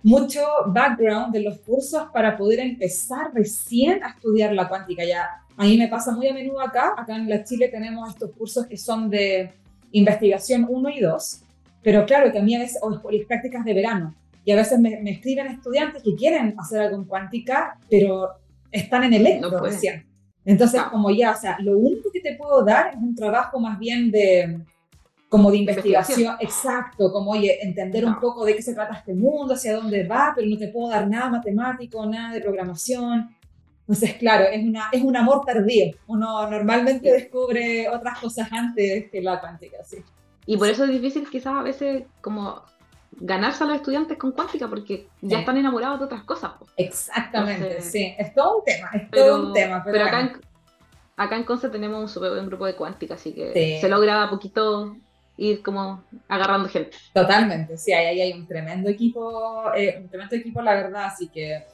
mucho 0.03 0.41
background 0.67 1.33
de 1.33 1.43
los 1.43 1.59
cursos 1.59 2.09
para 2.13 2.37
poder 2.37 2.61
empezar 2.61 3.33
recién 3.35 4.03
a 4.03 4.11
estudiar 4.11 4.53
la 4.53 4.69
cuántica. 4.69 5.05
Ya 5.05 5.29
a 5.57 5.65
mí 5.65 5.77
me 5.77 5.89
pasa 5.89 6.13
muy 6.13 6.29
a 6.29 6.35
menudo 6.35 6.61
acá, 6.61 6.95
acá 6.97 7.17
en 7.17 7.29
la 7.29 7.45
Chile 7.45 7.69
tenemos 7.69 8.09
estos 8.09 8.31
cursos 8.33 8.67
que 8.67 8.77
son 8.77 9.11
de 9.11 9.53
investigación 9.93 10.67
1 10.69 10.91
y 10.91 11.01
2, 11.01 11.43
pero 11.83 12.07
claro 12.07 12.33
que 12.33 12.39
a 12.39 12.43
mí 12.43 12.55
a 12.55 12.61
veces, 12.61 12.79
o 12.83 12.91
las 12.91 13.27
prácticas 13.27 13.65
de 13.65 13.75
verano, 13.75 14.15
y 14.45 14.53
a 14.53 14.57
veces 14.57 14.79
me, 14.79 15.11
escriben 15.11 15.49
estudiantes 15.49 16.03
que 16.03 16.15
quieren 16.15 16.55
hacer 16.59 16.81
algo 16.81 16.97
en 16.97 17.05
cuántica, 17.05 17.79
pero 17.91 18.31
están 18.71 19.05
en 19.05 19.15
el 19.15 19.41
no 19.41 19.51
recién. 19.61 20.07
Entonces, 20.45 20.83
como 20.85 21.11
ya, 21.11 21.33
o 21.33 21.37
sea, 21.37 21.59
lo 21.61 21.79
único 21.79 22.11
que 22.11 22.21
te 22.21 22.37
puedo 22.37 22.65
dar 22.65 22.95
es 22.95 22.97
un 22.97 23.15
trabajo 23.15 23.61
más 23.61 23.79
bien 23.79 24.11
de 24.11 24.61
como 25.31 25.53
de 25.53 25.59
investigación, 25.59 26.37
exacto, 26.41 27.13
como 27.13 27.31
oye, 27.31 27.63
entender 27.63 28.05
un 28.05 28.19
poco 28.19 28.45
de 28.45 28.57
qué 28.57 28.63
se 28.63 28.75
trata 28.75 28.95
este 28.95 29.15
mundo, 29.15 29.55
hacia 29.55 29.77
dónde 29.77 30.05
va, 30.05 30.33
pero 30.35 30.49
no 30.49 30.59
te 30.59 30.67
puedo 30.69 30.91
dar 30.91 31.07
nada 31.07 31.31
matemático, 31.31 32.05
nada 32.05 32.35
de 32.35 32.41
programación. 32.41 33.31
Entonces, 33.83 34.15
claro, 34.15 34.47
es, 34.47 34.61
una, 34.65 34.89
es 34.91 35.01
un 35.03 35.17
amor 35.17 35.43
tardío. 35.47 35.95
Uno 36.09 36.51
normalmente 36.51 37.13
descubre 37.13 37.89
otras 37.89 38.19
cosas 38.19 38.49
antes 38.51 39.09
que 39.09 39.23
la 39.23 39.41
cuántica, 39.41 39.77
sí. 39.85 39.99
Y 40.47 40.57
por 40.57 40.69
eso 40.69 40.83
es 40.83 40.91
difícil 40.91 41.31
quizás 41.31 41.55
a 41.55 41.63
veces 41.63 42.03
como 42.21 42.63
ganarse 43.13 43.63
a 43.63 43.69
los 43.69 43.77
estudiantes 43.77 44.19
con 44.19 44.33
cuántica 44.33 44.67
porque 44.67 45.07
ya 45.21 45.41
están 45.41 45.57
enamorados 45.57 46.01
de 46.01 46.07
otras 46.07 46.25
cosas. 46.25 46.55
Exactamente, 46.77 47.81
sí. 47.83 48.17
Es 48.19 48.35
todo 48.35 48.59
un 48.59 48.65
tema, 48.65 48.91
es 48.95 49.09
todo 49.13 49.47
un 49.47 49.53
tema. 49.53 49.85
Pero, 49.85 50.05
acá, 50.05 50.21
en, 50.23 50.33
acá 51.17 51.37
en 51.37 51.45
Conce 51.45 51.69
tenemos 51.69 52.17
un 52.17 52.29
buen 52.29 52.47
grupo 52.47 52.67
de 52.67 52.75
cuántica, 52.75 53.15
así 53.15 53.33
que 53.33 53.79
se 53.81 53.89
logra 53.89 54.29
poquito 54.29 54.97
ir 55.41 55.63
como 55.63 56.05
agarrando 56.29 56.69
gente. 56.69 56.91
Totalmente, 57.13 57.77
sí, 57.77 57.93
ahí 57.93 58.21
hay 58.21 58.33
un 58.33 58.47
tremendo 58.47 58.89
equipo, 58.89 59.73
eh, 59.75 59.99
un 60.01 60.09
tremendo 60.09 60.37
equipo, 60.37 60.63
la 60.63 60.75
verdad, 60.75 61.07
así 61.07 61.29
que 61.29 61.65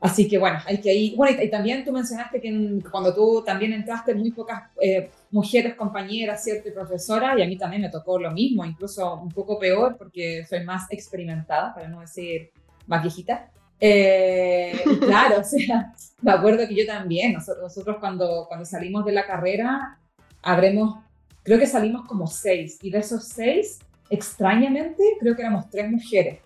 Así 0.00 0.28
que 0.28 0.38
bueno, 0.38 0.60
hay 0.64 0.80
que 0.80 0.94
ir. 0.94 1.16
Bueno, 1.16 1.42
y, 1.42 1.50
también 1.50 1.84
tú 1.84 1.92
mencionaste 1.92 2.40
que 2.40 2.80
cuando 2.90 3.12
tú 3.12 3.42
también 3.44 3.72
entraste, 3.72 4.14
muy 4.14 4.30
pocas 4.30 4.70
eh, 4.80 5.10
mujeres 5.30 5.74
compañeras, 5.74 6.44
¿cierto? 6.44 6.68
Y 6.68 6.72
profesoras, 6.72 7.36
y 7.36 7.42
a 7.42 7.46
mí 7.46 7.58
también 7.58 7.82
me 7.82 7.90
tocó 7.90 8.18
lo 8.18 8.30
mismo, 8.30 8.64
incluso 8.64 9.14
un 9.16 9.30
poco 9.30 9.58
peor 9.58 9.96
porque 9.96 10.44
soy 10.48 10.62
más 10.64 10.86
experimentada, 10.90 11.74
para 11.74 11.88
no 11.88 12.00
decir 12.00 12.50
más 12.86 13.02
viejita. 13.02 13.50
Eh, 13.80 14.80
claro, 15.00 15.40
o 15.40 15.44
sea, 15.44 15.92
me 16.22 16.30
acuerdo 16.30 16.68
que 16.68 16.76
yo 16.76 16.86
también, 16.86 17.32
nosotros, 17.32 17.64
nosotros 17.64 17.96
cuando, 17.98 18.44
cuando 18.46 18.64
salimos 18.64 19.04
de 19.04 19.12
la 19.12 19.26
carrera, 19.26 19.98
habremos, 20.42 21.00
creo 21.48 21.58
que 21.58 21.66
salimos 21.66 22.06
como 22.06 22.26
seis, 22.26 22.78
y 22.82 22.90
de 22.90 22.98
esos 22.98 23.24
seis, 23.24 23.78
extrañamente, 24.10 25.02
creo 25.18 25.34
que 25.34 25.40
éramos 25.40 25.70
tres 25.70 25.90
mujeres. 25.90 26.40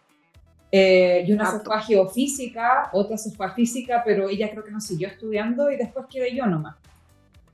Eh, 0.71 1.25
y 1.27 1.33
una 1.33 1.51
se 1.51 1.59
fue 1.59 1.77
a 1.77 1.81
geofísica, 1.81 2.89
otra 2.93 3.19
se 3.19 3.33
fue 3.33 3.47
a 3.47 3.51
física, 3.51 4.03
pero 4.05 4.29
ella 4.29 4.49
creo 4.51 4.65
que 4.65 4.71
no 4.71 4.81
siguió 4.81 5.09
estudiando 5.09 5.71
y 5.71 5.77
después 5.77 6.07
quedé 6.09 6.35
yo 6.35 6.47
nomás. 6.47 6.77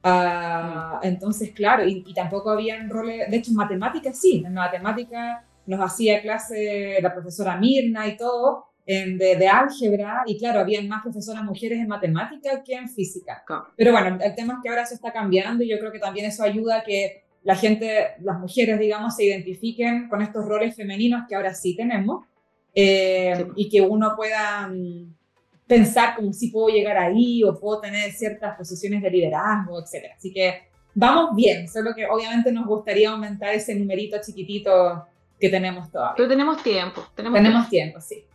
Ah, 0.02 1.00
mm. 1.02 1.07
Entonces, 1.07 1.50
claro, 1.52 1.85
y, 1.87 2.02
tampoco 2.14 2.50
había 2.50 2.81
roles, 2.87 3.31
de 3.31 3.37
hecho 3.38 3.50
en 3.50 3.57
matemáticas 3.57 4.21
sí, 4.21 4.45
en 4.47 4.52
matemáticas 4.52 5.43
nos 5.67 5.81
hacía 5.81 6.21
clase 6.21 6.99
la 7.00 7.12
profesora 7.12 7.57
Mirna 7.57 8.07
y 8.07 8.17
todo, 8.17 8.67
en, 8.87 9.17
de, 9.17 9.37
de, 9.37 9.49
álgebra, 9.49 10.23
y 10.26 10.38
claro, 10.38 10.61
había 10.61 10.83
más 10.83 11.02
profesoras 11.02 11.45
mujeres 11.45 11.78
en 11.78 11.88
matemáticas 11.88 12.61
que 12.64 12.75
en 12.75 12.88
física. 12.88 13.43
Pero 13.76 13.93
bueno, 13.93 14.19
el 14.23 14.35
tema 14.35 14.55
es 14.55 14.61
que 14.62 14.69
ahora 14.69 14.85
se 14.87 14.95
está 14.95 15.12
cambiando 15.12 15.64
y 15.64 15.69
yo 15.69 15.78
creo 15.78 15.93
que 15.93 15.99
también 15.99 16.26
eso 16.26 16.43
ayuda 16.43 16.78
a 16.78 16.85
que 16.85 17.27
la 17.49 17.57
gente, 17.57 18.09
las 18.21 18.38
mujeres, 18.38 18.78
digamos, 18.78 19.17
se 19.17 19.25
identifiquen 19.25 20.07
con 20.11 20.21
estos 20.21 20.45
roles 20.45 20.76
femeninos 20.76 21.23
que 21.26 21.35
ahora 21.35 21.55
sí 21.55 21.75
tenemos 21.75 22.26
eh, 22.75 23.47
y 23.57 23.71
que 23.71 23.81
uno 23.81 24.12
pueda 24.14 24.69
mm, 24.69 25.14
pensar 25.67 26.14
como 26.14 26.31
si 26.35 26.50
puedo 26.50 26.69
llegar 26.69 26.99
ahí 26.99 27.43
o 27.43 27.59
puedo 27.59 27.81
tener 27.81 28.12
ciertas 28.12 28.55
posiciones 28.55 29.02
de 29.02 29.11
liderazgo, 29.11 29.81
etc. 29.81 30.11
Así 30.14 30.31
que 30.31 30.64
vamos 30.93 31.35
bien, 31.35 31.67
solo 31.69 31.95
que 31.97 32.07
obviamente 32.07 32.52
nos 32.52 32.67
gustaría 32.67 33.09
aumentar 33.09 33.55
ese 33.55 33.75
numerito 33.75 34.19
chiquitito 34.23 35.07
que 35.40 35.49
tenemos 35.49 35.90
todavía. 35.90 36.17
Pero 36.19 36.28
tenemos 36.28 36.62
tiempo. 36.62 37.02
Tenemos, 37.17 37.71
tiempo. 37.71 37.99
sí. 37.99 38.26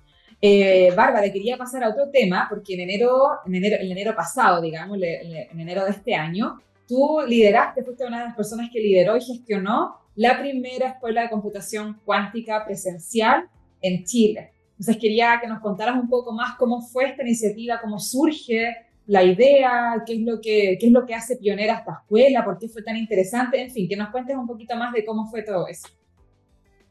Eh, 0.42 0.92
Bárbara, 0.98 1.32
quería 1.32 1.56
pasar 1.56 1.84
a 1.84 1.90
otro 1.90 2.10
tema, 2.10 2.48
porque 2.50 2.74
en 2.74 2.80
enero, 2.80 3.30
en 3.46 3.54
enero, 3.54 3.76
en 3.80 3.92
enero 3.92 4.16
pasado, 4.16 4.60
digamos, 4.60 4.98
en 5.00 5.60
enero 5.60 5.86
de 5.86 5.92
este 5.92 6.16
año, 6.16 6.60
tú 6.88 7.20
lideraste, 7.28 7.84
fuiste 7.84 8.06
una 8.06 8.20
de 8.20 8.26
las 8.26 8.36
personas 8.36 8.70
que 8.72 8.80
lideró 8.80 9.18
y 9.18 9.22
gestionó 9.22 9.98
la 10.16 10.40
primera 10.40 10.90
escuela 10.90 11.22
de 11.22 11.30
computación 11.30 12.00
cuántica 12.06 12.64
presencial 12.66 13.50
en 13.82 14.04
Chile. 14.04 14.52
Entonces 14.72 14.98
quería 14.98 15.40
que 15.42 15.48
nos 15.48 15.60
contaras 15.60 15.96
un 15.96 16.10
poco 16.10 16.34
más 16.34 16.56
cómo 16.58 16.82
fue 16.82 17.06
esta 17.06 17.24
iniciativa, 17.24 17.80
cómo 17.82 18.00
surge 18.00 18.76
la 19.06 19.24
idea, 19.24 20.04
qué 20.06 20.14
es 20.14 20.22
lo 20.22 20.40
que, 20.40 20.78
qué 20.80 20.88
es 20.88 20.92
lo 20.92 21.06
que 21.06 21.14
hace 21.14 21.36
pionera 21.38 21.76
esta 21.76 22.00
escuela, 22.02 22.44
por 22.44 22.58
qué 22.58 22.70
fue 22.70 22.84
tan 22.84 22.96
interesante, 22.96 23.62
en 23.62 23.70
fin, 23.70 23.88
que 23.88 23.98
nos 23.98 24.10
cuentes 24.10 24.36
un 24.36 24.48
poquito 24.48 24.76
más 24.76 24.94
de 24.94 25.06
cómo 25.06 25.28
fue 25.30 25.44
todo 25.44 25.68
eso. 25.68 25.88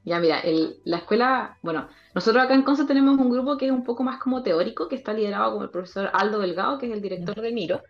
Ya, 0.04 0.18
mira, 0.18 0.42
la 0.84 0.96
escuela, 0.96 1.58
bueno, 1.62 1.88
nosotros 2.14 2.42
acá 2.42 2.54
en 2.54 2.62
Conce 2.62 2.84
tenemos 2.84 3.18
un 3.18 3.30
grupo 3.30 3.56
que 3.56 3.66
es 3.66 3.72
un 3.72 3.84
poco 3.84 4.02
más 4.02 4.18
como 4.18 4.42
teórico, 4.42 4.88
que 4.88 4.96
está 4.96 5.12
liderado 5.12 5.54
por 5.54 5.64
el 5.64 5.70
profesor 5.70 6.10
Aldo 6.12 6.40
Delgado, 6.40 6.78
que 6.78 6.86
es 6.86 6.92
el 6.92 7.00
director 7.00 7.40
de 7.40 7.52
Miro, 7.52 7.82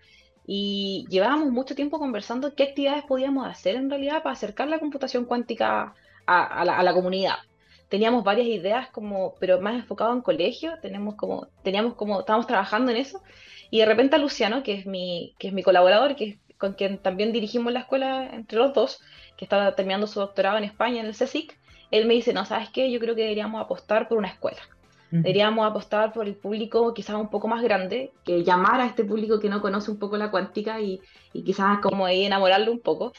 y 0.47 1.07
llevábamos 1.09 1.51
mucho 1.51 1.75
tiempo 1.75 1.99
conversando 1.99 2.55
qué 2.55 2.65
actividades 2.65 3.05
podíamos 3.05 3.47
hacer 3.47 3.77
en 3.77 3.91
realidad 3.91 4.23
para 4.23 4.33
acercar 4.33 4.69
la 4.69 4.79
computación 4.79 5.25
cuántica 5.25 5.95
a, 6.27 6.65
la, 6.65 6.93
comunidad 6.95 7.37
teníamos 7.89 8.25
varias 8.25 8.47
ideas 8.47 8.89
como, 8.89 9.35
pero 9.39 9.61
más 9.61 9.75
enfocado 9.75 10.15
en 10.15 10.23
colegio, 10.23 10.79
tenemos 10.81 11.15
como, 11.15 11.49
teníamos 11.63 11.95
como, 11.95 12.21
estábamos 12.21 12.47
trabajando 12.47 12.91
en 12.91 12.97
eso, 12.97 13.23
y 13.71 13.81
de 13.81 13.85
repente 13.85 14.17
a 14.17 14.19
Luciano, 14.19 14.63
que 14.63 14.73
es 14.73 14.87
mi, 14.87 15.35
que 15.39 15.49
es 15.49 15.53
mi 15.53 15.63
colaborador, 15.63 16.17
que 16.17 16.25
es 16.25 16.37
con 16.57 16.73
quien 16.73 16.97
también 16.97 17.33
dirigimos 17.33 17.71
la 17.71 17.81
escuela 17.81 18.31
entre 18.33 18.57
los 18.57 18.73
dos, 18.73 19.01
que 19.37 19.45
estaba 19.45 19.75
terminando 19.75 20.07
su 20.07 20.21
doctorado 20.21 20.57
en 20.57 20.65
España 20.65 21.01
en 21.01 21.07
el 21.07 21.13
CSIC, 21.13 21.59
él 21.91 22.07
me 22.07 22.15
dice, 22.15 22.33
no, 22.33 22.47
¿sabes 22.47 22.71
qué? 22.71 22.91
Yo 22.91 22.99
creo 22.99 23.15
que 23.15 23.23
deberíamos 23.23 23.61
apostar 23.61 24.09
por 24.09 24.17
una 24.17 24.29
escuela. 24.29 24.63
Deberíamos 25.13 25.67
apostar 25.67 26.13
por 26.15 26.27
el 26.27 26.35
público 26.35 26.95
quizás 26.95 27.17
un 27.17 27.29
poco 27.29 27.47
más 27.47 27.63
grande, 27.63 28.13
que 28.25 28.45
llamar 28.45 28.81
a 28.81 28.87
este 28.87 29.05
público 29.05 29.39
que 29.41 29.51
no 29.51 29.61
conoce 29.61 29.91
un 29.91 29.99
poco 29.99 30.17
la 30.17 30.31
cuántica 30.31 30.81
y, 30.81 31.01
y 31.35 31.45
quizás 31.45 31.81
como 31.81 32.07
ahí 32.07 32.25
enamorarlo 32.25 32.73
un 32.73 32.81
poco. 32.81 33.13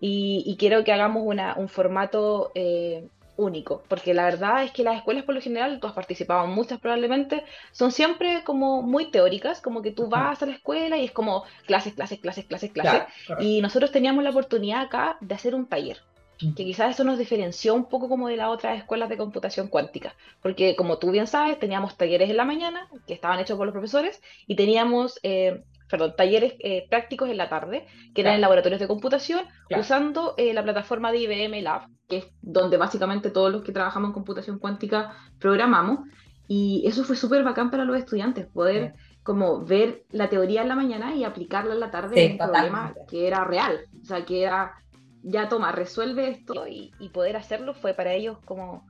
Y, 0.00 0.44
y 0.46 0.56
quiero 0.56 0.84
que 0.84 0.92
hagamos 0.92 1.24
una, 1.26 1.54
un 1.56 1.68
formato 1.68 2.52
eh, 2.54 3.08
único, 3.36 3.82
porque 3.88 4.14
la 4.14 4.24
verdad 4.24 4.62
es 4.62 4.70
que 4.70 4.84
las 4.84 4.96
escuelas 4.96 5.24
por 5.24 5.34
lo 5.34 5.40
general, 5.40 5.80
tú 5.80 5.86
has 5.86 5.92
participado 5.92 6.44
en 6.44 6.50
muchas 6.50 6.78
probablemente, 6.78 7.42
son 7.72 7.90
siempre 7.90 8.44
como 8.44 8.82
muy 8.82 9.10
teóricas, 9.10 9.60
como 9.60 9.82
que 9.82 9.90
tú 9.90 10.08
vas 10.08 10.42
a 10.42 10.46
la 10.46 10.52
escuela 10.52 10.96
y 10.98 11.04
es 11.04 11.10
como 11.10 11.44
clases, 11.66 11.94
clases, 11.94 12.20
clases, 12.20 12.44
clases, 12.44 12.70
clases. 12.70 13.02
y 13.40 13.60
nosotros 13.60 13.90
teníamos 13.90 14.22
la 14.22 14.30
oportunidad 14.30 14.82
acá 14.82 15.16
de 15.20 15.34
hacer 15.34 15.54
un 15.54 15.66
taller 15.66 15.98
que 16.56 16.64
quizás 16.64 16.94
eso 16.94 17.04
nos 17.04 17.18
diferenció 17.18 17.74
un 17.74 17.86
poco 17.86 18.08
como 18.08 18.28
de 18.28 18.36
las 18.36 18.48
otras 18.48 18.78
escuelas 18.78 19.08
de 19.08 19.16
computación 19.16 19.68
cuántica, 19.68 20.14
porque 20.42 20.74
como 20.76 20.98
tú 20.98 21.10
bien 21.10 21.26
sabes, 21.26 21.58
teníamos 21.58 21.96
talleres 21.96 22.30
en 22.30 22.36
la 22.36 22.44
mañana 22.44 22.88
que 23.06 23.14
estaban 23.14 23.38
hechos 23.40 23.56
por 23.56 23.66
los 23.66 23.72
profesores 23.72 24.22
y 24.46 24.56
teníamos 24.56 25.18
eh, 25.22 25.62
perdón, 25.90 26.14
talleres 26.16 26.54
eh, 26.60 26.86
prácticos 26.88 27.28
en 27.28 27.36
la 27.36 27.48
tarde, 27.48 27.86
que 28.14 28.20
eran 28.22 28.34
en 28.34 28.40
laboratorios 28.40 28.80
de 28.80 28.86
computación, 28.86 29.44
usando 29.76 30.34
eh, 30.36 30.54
la 30.54 30.62
plataforma 30.62 31.10
de 31.10 31.18
IBM 31.18 31.62
Lab, 31.62 31.88
que 32.08 32.18
es 32.18 32.26
donde 32.40 32.76
básicamente 32.76 33.30
todos 33.30 33.50
los 33.50 33.62
que 33.62 33.72
trabajamos 33.72 34.08
en 34.08 34.14
computación 34.14 34.58
cuántica 34.58 35.16
programamos. 35.38 36.00
Y 36.46 36.82
eso 36.86 37.04
fue 37.04 37.16
súper 37.16 37.44
bacán 37.44 37.70
para 37.70 37.84
los 37.84 37.96
estudiantes, 37.96 38.46
poder 38.46 38.94
como 39.22 39.64
ver 39.64 40.04
la 40.10 40.28
teoría 40.28 40.62
en 40.62 40.68
la 40.68 40.74
mañana 40.74 41.14
y 41.14 41.22
aplicarla 41.22 41.74
en 41.74 41.80
la 41.80 41.90
tarde 41.90 42.24
en 42.24 42.32
un 42.32 42.38
problema 42.38 42.94
que 43.08 43.26
era 43.26 43.44
real. 43.44 43.80
O 44.02 44.04
sea, 44.04 44.24
que 44.24 44.42
era, 44.42 44.72
ya 45.22 45.48
toma, 45.48 45.72
resuelve 45.72 46.28
esto 46.28 46.66
y, 46.66 46.92
y 46.98 47.08
poder 47.10 47.36
hacerlo 47.36 47.74
fue 47.74 47.94
para 47.94 48.12
ellos 48.14 48.38
como 48.44 48.84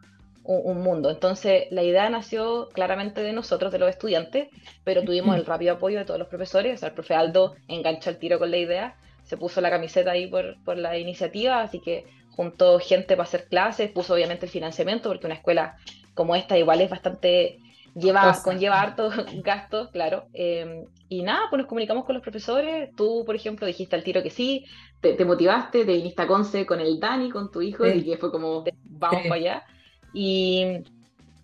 un, 0.45 0.83
mundo. 0.83 1.11
Entonces, 1.11 1.65
la 1.71 1.83
idea 1.83 2.09
nació 2.11 2.69
claramente 2.73 3.23
de 3.23 3.33
nosotros, 3.33 3.73
de 3.73 3.79
los 3.79 3.91
estudiantes, 3.91 4.49
pero 4.85 5.03
tuvimos 5.05 5.37
el 5.37 5.45
rápido 5.47 5.75
apoyo 5.75 5.99
de 5.99 6.05
todos 6.05 6.19
los 6.19 6.29
profesores. 6.29 6.75
O 6.75 6.79
sea, 6.79 6.89
el 6.89 6.95
profe 6.95 7.15
Aldo 7.15 7.55
enganchó 7.69 8.11
el 8.11 8.19
tiro 8.19 8.39
con 8.39 8.51
la 8.51 8.57
idea, 8.57 8.97
se 9.25 9.37
puso 9.37 9.61
la 9.61 9.71
camiseta 9.71 10.13
ahí 10.13 10.27
por, 10.27 10.57
por 10.65 10.77
la 10.77 10.99
iniciativa, 10.99 11.61
así 11.61 11.81
que 11.81 12.07
juntó 12.35 12.79
gente 12.79 13.17
para 13.17 13.25
hacer 13.25 13.47
clases, 13.49 13.91
puso 13.91 14.15
obviamente 14.15 14.47
el 14.47 14.53
financiamiento, 14.53 15.09
porque 15.09 15.27
una 15.27 15.35
escuela 15.35 15.77
como 16.15 16.35
esta 16.35 16.59
igual 16.59 16.81
es 16.81 16.91
bastante 16.91 17.59
lleva, 17.95 18.37
conlleva 18.43 18.81
hartos 18.81 19.15
gastos, 19.43 19.91
claro. 19.91 20.25
Em, 20.33 20.85
y 21.09 21.23
nada, 21.23 21.47
pues 21.51 21.59
nos 21.59 21.69
comunicamos 21.69 22.05
con 22.05 22.15
los 22.15 22.23
profesores. 22.23 22.91
Tú, 22.97 23.25
por 23.25 23.35
ejemplo, 23.35 23.67
dijiste 23.67 23.97
al 23.97 24.05
tiro 24.05 24.23
que 24.23 24.31
sí, 24.31 24.65
te, 25.01 25.25
motivaste, 25.25 25.85
te 25.85 25.93
viniste 25.93 26.23
a 26.23 26.27
Conce 26.27 26.67
con 26.67 26.81
el 26.81 27.01
Dani, 27.01 27.31
con 27.31 27.51
tu 27.51 27.63
hijo, 27.63 27.87
y 27.87 28.05
que 28.05 28.17
fue 28.17 28.31
como, 28.31 28.65
vamos 28.85 29.23
para 29.23 29.35
allá. 29.35 29.65
Y, 30.13 30.65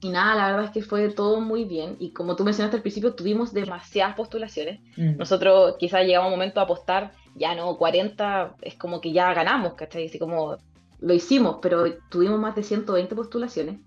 nada, 0.02 0.34
la 0.34 0.46
verdad 0.50 0.64
es 0.66 0.70
que 0.70 0.82
fue 0.82 1.08
todo 1.08 1.40
muy 1.40 1.64
bien. 1.64 1.96
Y 1.98 2.10
como 2.10 2.36
tú 2.36 2.44
mencionaste 2.44 2.76
al 2.76 2.82
principio, 2.82 3.14
tuvimos 3.14 3.52
demasiadas 3.52 4.14
postulaciones. 4.14 4.80
Mm. 4.96 5.16
Nosotros 5.16 5.76
quizás 5.78 6.04
llegamos 6.04 6.26
a 6.26 6.28
un 6.28 6.38
momento 6.38 6.60
a 6.60 6.64
apostar, 6.64 7.12
ya 7.34 7.54
no, 7.54 7.76
40 7.76 8.56
es 8.62 8.74
como 8.76 9.00
que 9.00 9.12
ya 9.12 9.32
ganamos, 9.34 9.74
¿cachai? 9.74 10.06
Así 10.06 10.18
como 10.18 10.58
lo 11.00 11.14
hicimos, 11.14 11.58
pero 11.62 11.84
tuvimos 12.08 12.38
más 12.38 12.54
de 12.54 12.62
120 12.62 13.14
postulaciones. 13.14 13.80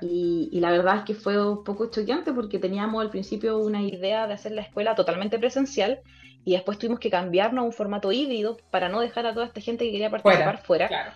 Y, 0.00 0.48
y, 0.50 0.58
la 0.58 0.72
verdad 0.72 0.96
es 0.96 1.04
que 1.04 1.14
fue 1.14 1.40
un 1.40 1.62
poco 1.62 1.88
choqueante 1.90 2.32
porque 2.32 2.58
teníamos 2.58 3.02
al 3.02 3.10
principio 3.10 3.58
una 3.58 3.80
idea 3.80 4.26
de 4.26 4.34
hacer 4.34 4.50
la 4.50 4.62
escuela 4.62 4.96
totalmente 4.96 5.38
presencial 5.38 6.00
y 6.44 6.54
después 6.54 6.76
tuvimos 6.76 6.98
que 6.98 7.08
cambiarnos 7.08 7.62
a 7.62 7.66
un 7.66 7.72
formato 7.72 8.10
híbrido 8.10 8.56
para 8.72 8.88
no 8.88 9.00
dejar 9.00 9.26
a 9.26 9.32
toda 9.32 9.46
esta 9.46 9.60
gente 9.60 9.84
que 9.84 9.92
quería 9.92 10.10
participar 10.10 10.60
fuera. 10.64 10.88
fuera 10.88 11.14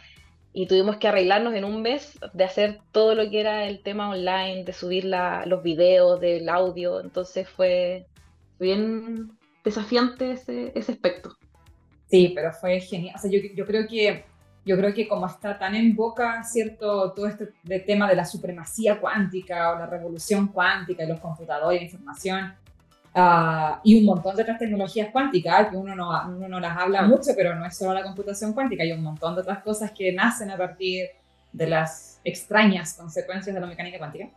y 0.56 0.66
tuvimos 0.66 0.96
que 0.98 1.08
arreglarnos 1.08 1.52
en 1.54 1.64
un 1.64 1.82
mes 1.82 2.16
de 2.32 2.44
hacer 2.44 2.78
todo 2.92 3.16
lo 3.16 3.28
que 3.28 3.40
era 3.40 3.66
el 3.66 3.82
tema 3.82 4.08
online, 4.08 4.62
de 4.62 4.72
subir 4.72 5.04
los 5.04 5.62
videos, 5.64 6.20
del 6.20 6.48
audio, 6.48 7.00
entonces 7.00 7.48
fue 7.48 8.06
bien 8.60 9.32
desafiante 9.64 10.30
ese, 10.30 10.70
ese 10.76 10.92
aspecto. 10.92 11.36
Sí, 12.06 12.30
pero 12.36 12.52
fue 12.52 12.80
genial. 12.80 13.16
O 13.16 13.18
sea, 13.18 13.28
yo, 13.28 13.40
yo 13.52 13.66
creo 13.66 13.88
que 13.88 14.24
yo 14.64 14.76
creo 14.76 14.94
que 14.94 15.06
como 15.06 15.26
está 15.26 15.58
tan 15.58 15.74
en 15.74 15.94
boca, 15.94 16.42
¿cierto? 16.42 17.12
Todo 17.12 17.26
este 17.26 17.52
tema 17.80 18.08
de 18.08 18.16
la 18.16 18.24
supremacía 18.24 18.98
cuántica 18.98 19.72
o 19.72 19.78
la 19.78 19.86
revolución 19.86 20.48
cuántica 20.48 21.04
y 21.04 21.08
los 21.08 21.20
computadores 21.20 21.80
de 21.80 21.84
información 21.84 22.54
uh, 23.14 23.78
y 23.84 23.98
un 23.98 24.06
montón 24.06 24.36
de 24.36 24.42
otras 24.42 24.58
tecnologías 24.58 25.10
cuánticas, 25.10 25.68
que 25.68 25.76
uno 25.76 25.94
no, 25.94 26.10
uno 26.28 26.48
no 26.48 26.60
las 26.60 26.76
habla 26.78 27.02
mucho, 27.02 27.32
pero 27.36 27.54
no 27.54 27.66
es 27.66 27.76
solo 27.76 27.92
la 27.92 28.02
computación 28.02 28.54
cuántica, 28.54 28.82
hay 28.82 28.92
un 28.92 29.02
montón 29.02 29.34
de 29.34 29.42
otras 29.42 29.62
cosas 29.62 29.90
que 29.90 30.12
nacen 30.12 30.50
a 30.50 30.56
partir 30.56 31.08
de 31.52 31.66
las 31.66 32.20
extrañas 32.24 32.94
consecuencias 32.94 33.54
de 33.54 33.60
la 33.60 33.66
mecánica 33.66 33.98
cuántica. 33.98 34.28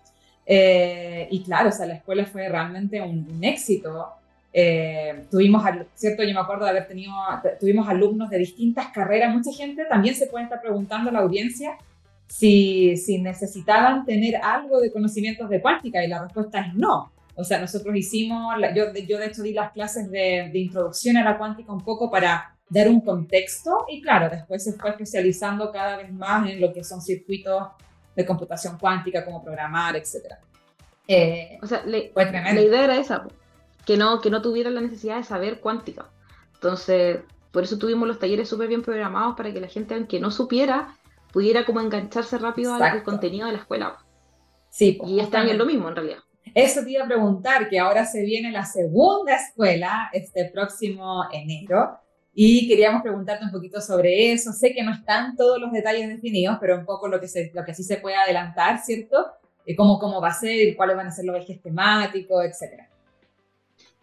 Eh, 0.46 1.28
y 1.32 1.44
claro, 1.44 1.70
o 1.70 1.72
sea, 1.72 1.86
la 1.86 1.96
escuela 1.96 2.26
fue 2.26 2.48
realmente 2.48 3.02
un, 3.02 3.28
un 3.30 3.44
éxito 3.44 4.14
eh, 4.60 5.28
tuvimos, 5.30 5.64
¿cierto? 5.94 6.24
Yo 6.24 6.34
me 6.34 6.40
acuerdo 6.40 6.66
de 6.66 6.72
haber 6.72 6.88
tenido, 6.88 7.14
tuvimos 7.60 7.88
alumnos 7.88 8.28
de 8.32 8.40
distintas 8.40 8.88
carreras, 8.88 9.32
mucha 9.32 9.56
gente 9.56 9.86
también 9.86 10.16
se 10.16 10.26
puede 10.26 10.46
estar 10.46 10.60
preguntando 10.60 11.12
a 11.12 11.14
la 11.14 11.20
audiencia 11.20 11.78
si, 12.26 12.98
si 12.98 13.22
necesitaban 13.22 14.04
tener 14.04 14.38
algo 14.38 14.82
de 14.82 14.92
conocimientos 14.92 15.48
de 15.48 15.62
cuántica 15.62 16.04
y 16.04 16.08
la 16.08 16.24
respuesta 16.24 16.62
es 16.62 16.74
no. 16.74 17.12
O 17.36 17.44
sea, 17.44 17.60
nosotros 17.60 17.96
hicimos, 17.96 18.56
yo, 18.76 18.86
yo 19.08 19.20
de 19.20 19.28
hecho 19.28 19.44
di 19.44 19.54
las 19.54 19.74
clases 19.74 20.10
de, 20.10 20.50
de 20.52 20.58
introducción 20.58 21.18
a 21.18 21.24
la 21.24 21.38
cuántica 21.38 21.72
un 21.72 21.82
poco 21.82 22.10
para 22.10 22.56
dar 22.68 22.90
un 22.90 23.02
contexto 23.02 23.86
y 23.88 24.02
claro, 24.02 24.28
después 24.28 24.64
se 24.64 24.74
fue 24.74 24.90
especializando 24.90 25.72
cada 25.72 25.98
vez 25.98 26.12
más 26.12 26.50
en 26.50 26.60
lo 26.60 26.74
que 26.74 26.84
son 26.84 27.00
circuitos 27.00 27.62
de 28.16 28.26
computación 28.26 28.80
cuántica, 28.80 29.24
cómo 29.24 29.44
programar, 29.44 29.96
etc. 29.98 30.34
Eh, 31.08 31.60
o 31.62 31.68
sea, 31.68 31.84
la 31.86 32.60
idea 32.60 32.86
era 32.86 32.98
esa, 32.98 33.24
que 33.88 33.96
no, 33.96 34.20
que 34.20 34.30
no 34.30 34.42
tuvieran 34.42 34.76
la 34.76 34.82
necesidad 34.82 35.16
de 35.16 35.24
saber 35.24 35.62
cuántica. 35.62 36.12
Entonces, 36.56 37.22
por 37.54 37.64
eso 37.64 37.78
tuvimos 37.78 38.06
los 38.06 38.20
talleres 38.20 38.50
súper 38.50 38.68
bien 38.68 38.82
programados 38.82 39.38
para 39.38 39.54
que 39.54 39.62
la 39.62 39.70
gente, 39.70 39.96
aunque 39.96 40.20
no 40.20 40.30
supiera, 40.30 40.94
pudiera 41.32 41.66
como 41.66 41.80
engancharse 41.80 42.38
rápido 42.38 42.74
al 42.74 43.02
contenido 43.04 43.48
de 43.48 43.54
la 43.54 43.60
escuela. 43.60 43.98
Sí, 44.70 45.00
y 45.06 45.22
este 45.22 45.38
año 45.38 45.52
es 45.52 45.58
lo 45.58 45.66
mismo 45.66 45.88
en 45.88 45.96
realidad. 45.96 46.18
Eso 46.54 46.84
te 46.84 46.92
iba 46.92 47.06
a 47.06 47.08
preguntar, 47.08 47.70
que 47.70 47.80
ahora 47.80 48.06
se 48.06 48.24
viene 48.24 48.52
la 48.52 48.66
segunda 48.66 49.36
escuela 49.36 50.10
este 50.12 50.50
próximo 50.54 51.24
enero. 51.32 51.98
Y 52.34 52.68
queríamos 52.68 53.02
preguntarte 53.02 53.46
un 53.46 53.52
poquito 53.52 53.80
sobre 53.80 54.34
eso. 54.34 54.52
Sé 54.52 54.74
que 54.74 54.84
no 54.84 54.92
están 54.92 55.38
todos 55.38 55.62
los 55.62 55.72
detalles 55.72 56.10
definidos, 56.10 56.58
pero 56.60 56.78
un 56.78 56.86
poco 56.86 57.08
lo 57.08 57.22
que, 57.22 57.30
se, 57.30 57.52
lo 57.54 57.64
que 57.64 57.74
sí 57.74 57.84
se 57.84 57.98
puede 57.98 58.18
adelantar, 58.18 58.80
¿cierto? 58.80 59.28
cómo, 59.78 59.98
cómo 59.98 60.22
va 60.22 60.30
a 60.30 60.34
ser, 60.34 60.76
cuáles 60.76 60.98
van 60.98 61.08
a 61.08 61.12
ser 61.12 61.26
los 61.26 61.38
ejes 61.38 61.62
temáticos, 61.62 62.44
etcétera. 62.44 62.90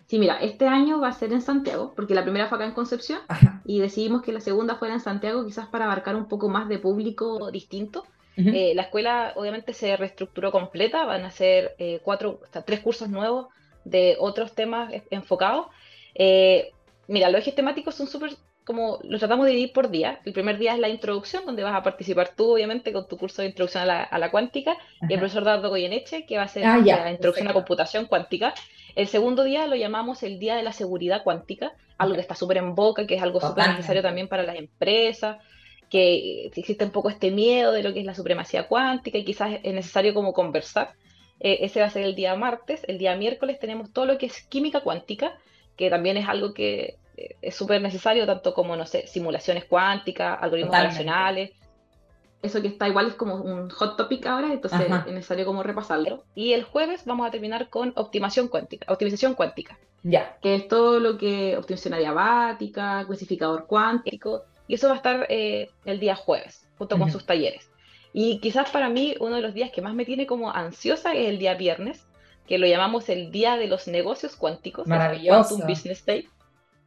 Sí, 0.07 0.19
mira, 0.19 0.37
este 0.37 0.67
año 0.67 1.01
va 1.01 1.09
a 1.09 1.13
ser 1.13 1.33
en 1.33 1.41
Santiago, 1.41 1.93
porque 1.97 2.15
la 2.15 2.23
primera 2.23 2.47
fue 2.49 2.59
acá 2.59 2.67
en 2.67 2.73
Concepción, 2.73 3.21
y 3.65 3.81
decidimos 3.81 4.23
que 4.23 4.33
la 4.33 4.41
segunda 4.41 4.77
fuera 4.77 4.95
en 4.95 5.01
Santiago, 5.01 5.45
quizás 5.47 5.67
para 5.69 5.87
abarcar 5.87 6.15
un 6.15 6.29
poco 6.29 6.49
más 6.49 6.69
de 6.69 6.79
público 6.79 7.51
distinto. 7.51 8.05
Eh, 8.37 8.73
la 8.75 8.83
escuela 8.83 9.33
obviamente 9.37 9.73
se 9.73 9.97
reestructuró 9.97 10.51
completa, 10.51 11.05
van 11.05 11.25
a 11.25 11.31
ser 11.31 11.77
eh, 11.79 12.01
cuatro, 12.03 12.41
tres 12.67 12.81
cursos 12.81 13.09
nuevos 13.09 13.47
de 13.85 14.17
otros 14.19 14.55
temas 14.55 14.93
enfocados. 15.11 15.67
Eh, 16.15 16.73
mira, 17.07 17.31
los 17.31 17.41
ejes 17.41 17.55
temáticos 17.55 17.95
son 17.95 18.07
súper 18.09 18.33
como 18.65 18.99
los 19.03 19.21
tratamos 19.21 19.47
de 19.47 19.53
dividir 19.53 19.73
por 19.73 19.91
día. 19.91 20.21
El 20.25 20.33
primer 20.33 20.59
día 20.59 20.73
es 20.73 20.79
la 20.79 20.89
introducción, 20.89 21.45
donde 21.45 21.63
vas 21.63 21.75
a 21.75 21.83
participar 21.83 22.31
tú, 22.35 22.55
obviamente, 22.55 22.93
con 22.93 23.07
tu 23.07 23.19
curso 23.19 23.43
de 23.43 23.49
introducción 23.49 23.89
a 23.89 24.19
la, 24.19 24.31
cuántica, 24.31 24.77
y 25.09 25.13
el 25.13 25.19
profesor 25.19 25.45
Dardo 25.45 25.69
Goyeneche, 25.69 26.25
que 26.25 26.39
va 26.39 26.45
a 26.45 26.49
ser 26.49 26.65
ah, 26.65 26.79
la 26.79 27.11
introducción 27.11 27.49
a 27.49 27.53
computación 27.53 28.07
cuántica. 28.07 28.55
El 28.97 29.07
segundo 29.09 29.45
día 29.45 29.67
lo 29.67 29.77
llamamos 29.77 30.23
el 30.23 30.39
Día 30.39 30.57
de 30.57 30.63
la 30.63 30.73
Seguridad 30.73 31.23
Cuántica, 31.23 31.73
algo 31.99 32.15
que 32.15 32.21
está 32.21 32.35
súper 32.35 32.59
en 32.59 32.75
boca, 32.75 33.07
que 33.07 33.17
es 33.17 33.23
algo 33.23 33.41
súper 33.41 33.69
necesario 33.69 34.03
también 34.03 34.29
para 34.29 34.45
las 34.45 34.57
empresas, 34.57 35.39
que 35.91 36.47
existe 36.47 36.85
un 36.85 36.91
poco 36.91 37.11
este 37.11 37.31
miedo 37.31 37.73
de 37.73 37.83
lo 37.83 37.93
que 37.93 38.01
es 38.01 38.07
la 38.07 38.15
supremacía 38.15 38.67
cuántica 38.67 39.19
y 39.19 39.25
quizás 39.25 39.59
es 39.63 39.75
necesario 39.75 40.15
como 40.15 40.33
conversar. 40.33 40.95
Eh, 41.41 41.59
ese 41.61 41.81
va 41.81 41.87
a 41.87 41.91
ser 41.91 42.05
el 42.05 42.15
día 42.15 42.35
martes. 42.37 42.83
El 42.89 42.99
día 42.99 43.17
miércoles 43.17 43.59
tenemos 43.59 43.93
todo 43.93 44.07
lo 44.07 44.17
que 44.19 44.27
es 44.27 44.43
química 44.43 44.81
cuántica, 44.81 45.39
que 45.77 45.91
también 45.91 46.17
es 46.17 46.29
algo 46.29 46.55
que 46.55 46.97
es 47.17 47.55
súper 47.55 47.81
necesario, 47.81 48.27
tanto 48.27 48.55
como, 48.55 48.77
no 48.77 48.87
sé, 48.87 49.07
simulaciones 49.07 49.65
cuánticas, 49.65 50.39
algoritmos 50.41 50.77
relacionales. 50.77 51.53
Eso 52.43 52.61
que 52.61 52.69
está 52.69 52.89
igual 52.89 53.07
es 53.07 53.15
como 53.15 53.37
un 53.37 53.71
hot 53.71 53.97
topic 53.97 54.27
ahora, 54.27 54.53
entonces 54.53 54.81
es 54.81 55.13
necesario 55.13 55.47
como 55.47 55.63
repasarlo. 55.63 56.25
Y 56.35 56.53
el 56.53 56.65
jueves 56.65 57.05
vamos 57.07 57.27
a 57.27 57.31
terminar 57.31 57.71
con 57.71 57.93
optimización 57.97 58.49
cuántica, 58.49 58.93
optimización 58.93 59.35
cuántica. 59.35 59.79
Ya. 60.03 60.37
Que 60.43 60.57
es 60.57 60.69
todo 60.69 61.01
lo 61.01 61.17
que 61.17 61.57
optimización 61.57 61.95
adiabática, 61.95 63.05
clasificador 63.07 63.67
cuántico, 63.67 64.43
y 64.69 64.75
eso 64.75 64.89
va 64.89 64.95
a 64.95 64.97
estar 64.97 65.27
eh, 65.31 65.71
el 65.87 66.01
día 66.01 66.17
jueves, 66.17 66.69
junto 66.77 66.99
con 66.99 67.11
sus 67.11 67.25
talleres. 67.25 67.71
Y 68.13 68.39
quizás 68.41 68.71
para 68.71 68.91
mí 68.91 69.15
uno 69.21 69.37
de 69.37 69.43
los 69.43 69.55
días 69.55 69.71
que 69.71 69.81
más 69.81 69.95
me 69.95 70.05
tiene 70.05 70.27
como 70.27 70.53
ansiosa 70.53 71.15
es 71.15 71.29
el 71.29 71.39
día 71.39 71.55
viernes, 71.55 72.07
que 72.47 72.59
lo 72.59 72.67
llamamos 72.67 73.09
el 73.09 73.31
día 73.31 73.57
de 73.57 73.69
los 73.69 73.89
negocios 73.89 74.37
cuánticos. 74.37 74.87
Maravilloso. 74.87 75.57
Quantum 75.57 75.67
Business 75.67 76.05
Day 76.05 76.29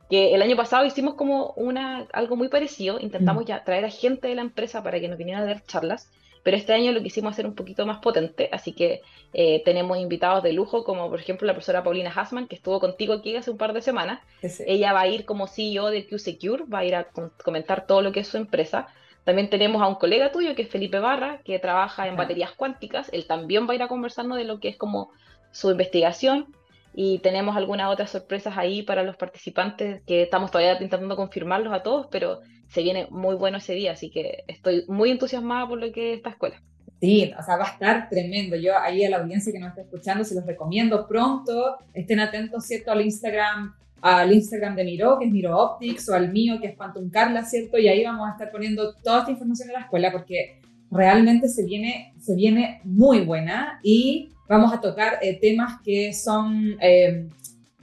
que 0.09 0.33
el 0.33 0.41
año 0.41 0.55
pasado 0.55 0.85
hicimos 0.85 1.15
como 1.15 1.53
una, 1.55 2.07
algo 2.13 2.35
muy 2.35 2.47
parecido, 2.49 2.99
intentamos 2.99 3.43
mm. 3.43 3.47
ya 3.47 3.63
traer 3.63 3.85
a 3.85 3.89
gente 3.89 4.27
de 4.27 4.35
la 4.35 4.41
empresa 4.41 4.83
para 4.83 4.99
que 4.99 5.07
nos 5.07 5.17
vinieran 5.17 5.43
a 5.43 5.47
dar 5.47 5.63
charlas, 5.65 6.09
pero 6.43 6.55
este 6.55 6.73
año 6.73 6.93
lo 6.93 7.03
quisimos 7.03 7.33
hacer 7.33 7.45
un 7.45 7.55
poquito 7.55 7.85
más 7.85 7.97
potente, 7.97 8.49
así 8.53 8.71
que 8.71 9.01
eh, 9.33 9.61
tenemos 9.65 9.97
invitados 9.97 10.43
de 10.43 10.53
lujo, 10.53 10.85
como 10.85 11.09
por 11.09 11.19
ejemplo 11.19 11.45
la 11.45 11.53
profesora 11.53 11.83
Paulina 11.83 12.09
Hassman, 12.15 12.47
que 12.47 12.55
estuvo 12.55 12.79
contigo 12.79 13.13
aquí 13.13 13.35
hace 13.35 13.51
un 13.51 13.57
par 13.57 13.73
de 13.73 13.81
semanas. 13.81 14.21
Ella 14.65 14.93
va 14.93 15.01
a 15.01 15.07
ir 15.07 15.25
como 15.25 15.47
CEO 15.47 15.89
de 15.89 16.07
QSecure, 16.07 16.63
va 16.63 16.79
a 16.79 16.85
ir 16.85 16.95
a 16.95 17.07
comentar 17.43 17.85
todo 17.85 18.01
lo 18.01 18.13
que 18.13 18.21
es 18.21 18.29
su 18.29 18.37
empresa. 18.37 18.87
También 19.25 19.49
tenemos 19.49 19.81
a 19.81 19.87
un 19.87 19.95
colega 19.95 20.31
tuyo, 20.31 20.55
que 20.55 20.61
es 20.61 20.69
Felipe 20.69 20.99
Barra, 20.99 21.41
que 21.43 21.59
trabaja 21.59 22.07
en 22.07 22.15
baterías 22.15 22.51
cuánticas. 22.51 23.09
Él 23.11 23.27
también 23.27 23.67
va 23.67 23.73
a 23.73 23.75
ir 23.75 23.83
a 23.83 23.89
conversarnos 23.89 24.37
de 24.37 24.45
lo 24.45 24.61
que 24.61 24.69
es 24.69 24.77
como 24.77 25.11
su 25.51 25.69
investigación 25.69 26.55
y 26.99 27.19
tenemos 27.19 27.55
algunas 27.55 27.91
otras 27.91 28.09
sorpresas 28.09 28.57
ahí 28.57 28.81
para 28.81 29.03
los 29.03 29.15
participantes 29.17 30.01
que 30.07 30.23
estamos 30.23 30.49
todavía 30.49 30.81
intentando 30.81 31.15
confirmarlos 31.15 31.71
a 31.71 31.83
todos, 31.83 32.07
pero 32.09 32.39
se 32.69 32.81
viene 32.81 33.05
muy 33.11 33.35
bueno 33.35 33.59
ese 33.59 33.73
día, 33.73 33.91
así 33.91 34.09
que 34.09 34.43
estoy 34.47 34.83
muy 34.87 35.11
entusiasmada 35.11 35.67
por 35.67 35.79
lo 35.79 35.91
que 35.91 36.13
es 36.13 36.17
esta 36.17 36.31
escuela. 36.31 36.59
Sí, 36.99 37.31
o 37.37 37.43
sea, 37.43 37.57
va 37.57 37.65
a 37.65 37.71
estar 37.73 38.09
tremendo. 38.09 38.55
Yo 38.55 38.75
ahí 38.79 39.05
a 39.05 39.11
la 39.11 39.17
audiencia 39.17 39.53
que 39.53 39.59
nos 39.59 39.69
está 39.69 39.83
escuchando 39.83 40.23
se 40.23 40.33
los 40.33 40.43
recomiendo 40.47 41.07
pronto. 41.07 41.77
Estén 41.93 42.19
atentos, 42.19 42.65
¿cierto? 42.65 42.91
Al 42.91 43.01
Instagram, 43.01 43.75
al 44.01 44.33
Instagram 44.33 44.75
de 44.75 44.83
Miro, 44.83 45.19
que 45.19 45.25
es 45.25 45.31
Miro 45.31 45.55
Optics, 45.55 46.09
o 46.09 46.15
al 46.15 46.31
mío, 46.33 46.57
que 46.59 46.69
es 46.69 46.75
Quantum 46.75 47.11
Carla, 47.11 47.43
¿cierto? 47.43 47.77
Y 47.77 47.89
ahí 47.89 48.03
vamos 48.03 48.27
a 48.27 48.31
estar 48.31 48.49
poniendo 48.49 48.95
toda 49.03 49.19
esta 49.19 49.29
información 49.29 49.69
en 49.69 49.73
la 49.73 49.81
escuela 49.81 50.11
porque 50.11 50.61
realmente 50.89 51.47
se 51.47 51.63
viene, 51.63 52.15
se 52.19 52.33
viene 52.33 52.81
muy 52.83 53.19
buena 53.19 53.79
y 53.83 54.31
vamos 54.47 54.73
a 54.73 54.79
tocar 54.79 55.19
eh, 55.21 55.39
temas 55.39 55.81
que 55.83 56.13
son 56.13 56.77
eh, 56.81 57.27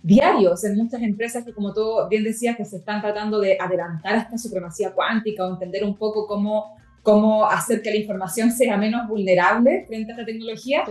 diarios 0.03 0.64
en 0.64 0.77
muchas 0.77 1.03
empresas 1.03 1.44
que, 1.44 1.53
como 1.53 1.72
tú 1.72 1.83
bien 2.09 2.24
decías, 2.24 2.57
que 2.57 2.64
se 2.64 2.77
están 2.77 3.00
tratando 3.00 3.40
de 3.40 3.57
adelantar 3.59 4.14
a 4.14 4.18
esta 4.18 4.38
supremacía 4.38 4.92
cuántica 4.92 5.46
o 5.46 5.53
entender 5.53 5.85
un 5.85 5.96
poco 5.96 6.27
cómo, 6.27 6.77
cómo 7.03 7.46
hacer 7.46 7.83
que 7.83 7.90
la 7.90 7.96
información 7.96 8.50
sea 8.50 8.77
menos 8.77 9.09
vulnerable 9.09 9.85
frente 9.87 10.12
a 10.12 10.14
esta 10.14 10.27
tecnología. 10.27 10.85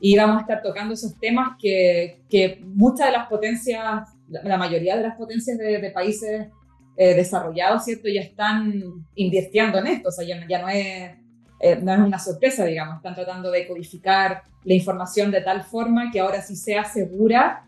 Y 0.00 0.16
vamos 0.16 0.38
a 0.38 0.40
estar 0.40 0.62
tocando 0.62 0.94
esos 0.94 1.18
temas 1.18 1.56
que, 1.60 2.22
que 2.28 2.60
muchas 2.64 3.06
de 3.06 3.12
las 3.12 3.28
potencias, 3.28 4.08
la 4.28 4.56
mayoría 4.56 4.96
de 4.96 5.02
las 5.02 5.16
potencias 5.16 5.58
de, 5.58 5.90
países 5.90 6.48
eh, 6.96 7.14
desarrollados, 7.14 7.84
¿cierto? 7.84 8.08
Ya 8.08 8.22
están 8.22 8.82
invirtiendo 9.14 9.78
en 9.78 9.88
esto, 9.88 10.08
o 10.08 10.12
sea, 10.12 10.26
ya, 10.26 10.46
ya 10.48 10.62
no 10.62 10.68
es 10.68 11.19
eh, 11.60 11.76
no 11.80 11.92
es 11.92 12.00
una 12.00 12.18
sorpresa, 12.18 12.64
digamos, 12.64 12.96
están 12.96 13.14
tratando 13.14 13.50
de 13.50 13.66
codificar 13.66 14.42
la 14.64 14.74
información 14.74 15.30
de 15.30 15.42
tal 15.42 15.62
forma 15.62 16.10
que 16.10 16.20
ahora 16.20 16.42
sí 16.42 16.56
sea 16.56 16.84
segura 16.84 17.64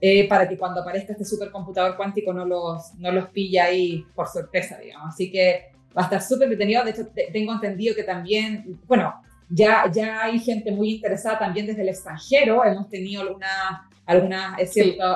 eh, 0.00 0.28
para 0.28 0.48
que 0.48 0.56
cuando 0.56 0.80
aparezca 0.80 1.12
este 1.12 1.24
supercomputador 1.24 1.96
cuántico 1.96 2.32
no 2.32 2.44
los, 2.44 2.94
no 2.98 3.10
los 3.10 3.28
pilla 3.28 3.64
ahí 3.64 4.04
por 4.14 4.28
sorpresa, 4.28 4.78
digamos. 4.78 5.14
Así 5.14 5.30
que 5.30 5.72
va 5.96 6.02
a 6.02 6.04
estar 6.04 6.22
súper 6.22 6.48
detenido. 6.48 6.84
De 6.84 6.90
hecho, 6.90 7.06
tengo 7.32 7.52
entendido 7.52 7.94
que 7.94 8.04
también, 8.04 8.78
bueno, 8.86 9.14
ya, 9.48 9.90
ya 9.90 10.24
hay 10.24 10.38
gente 10.38 10.70
muy 10.70 10.94
interesada 10.94 11.38
también 11.38 11.66
desde 11.66 11.82
el 11.82 11.88
extranjero. 11.88 12.64
Hemos 12.64 12.88
tenido 12.88 13.22
algunas 13.22 13.88
alguna, 14.08 14.56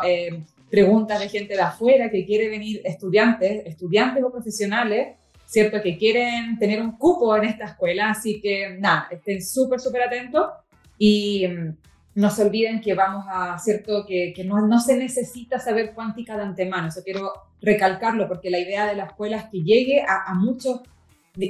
eh, 0.05 0.43
preguntas 0.71 1.19
de 1.19 1.29
gente 1.29 1.55
de 1.55 1.61
afuera 1.61 2.11
que 2.11 2.25
quiere 2.27 2.49
venir, 2.49 2.83
estudiantes, 2.85 3.67
estudiantes 3.67 4.23
o 4.23 4.31
profesionales, 4.31 5.17
¿cierto? 5.53 5.83
Que 5.83 5.99
quieren 5.99 6.59
tener 6.59 6.81
un 6.81 6.93
cupo 6.93 7.37
en 7.37 7.45
esta 7.45 7.67
escuela, 7.67 8.09
así 8.09 8.41
que 8.41 8.75
nada, 8.81 9.09
estén 9.11 9.43
súper, 9.43 9.81
súper 9.81 10.01
atentos 10.01 10.47
y 10.97 11.47
mm, 11.47 11.77
no 12.15 12.31
se 12.31 12.45
olviden 12.45 12.81
que 12.81 12.95
vamos 12.95 13.27
a, 13.29 13.59
¿cierto? 13.59 14.07
Que, 14.07 14.33
que 14.35 14.45
no, 14.45 14.67
no, 14.67 14.81
se 14.81 14.97
necesita 14.97 15.59
saber 15.59 15.93
cuántica 15.93 16.39
de 16.39 16.45
antemano, 16.45 16.89
eso 16.89 17.03
quiero 17.05 17.33
recalcarlo 17.61 18.27
porque 18.29 18.49
la 18.49 18.61
idea 18.61 18.87
de 18.87 18.97
la 18.97 19.05
escuela 19.05 19.37
es 19.37 19.45
que 19.51 19.63
llegue 19.63 20.01
a, 20.01 20.31
a 20.31 20.33
muchos, 20.33 20.81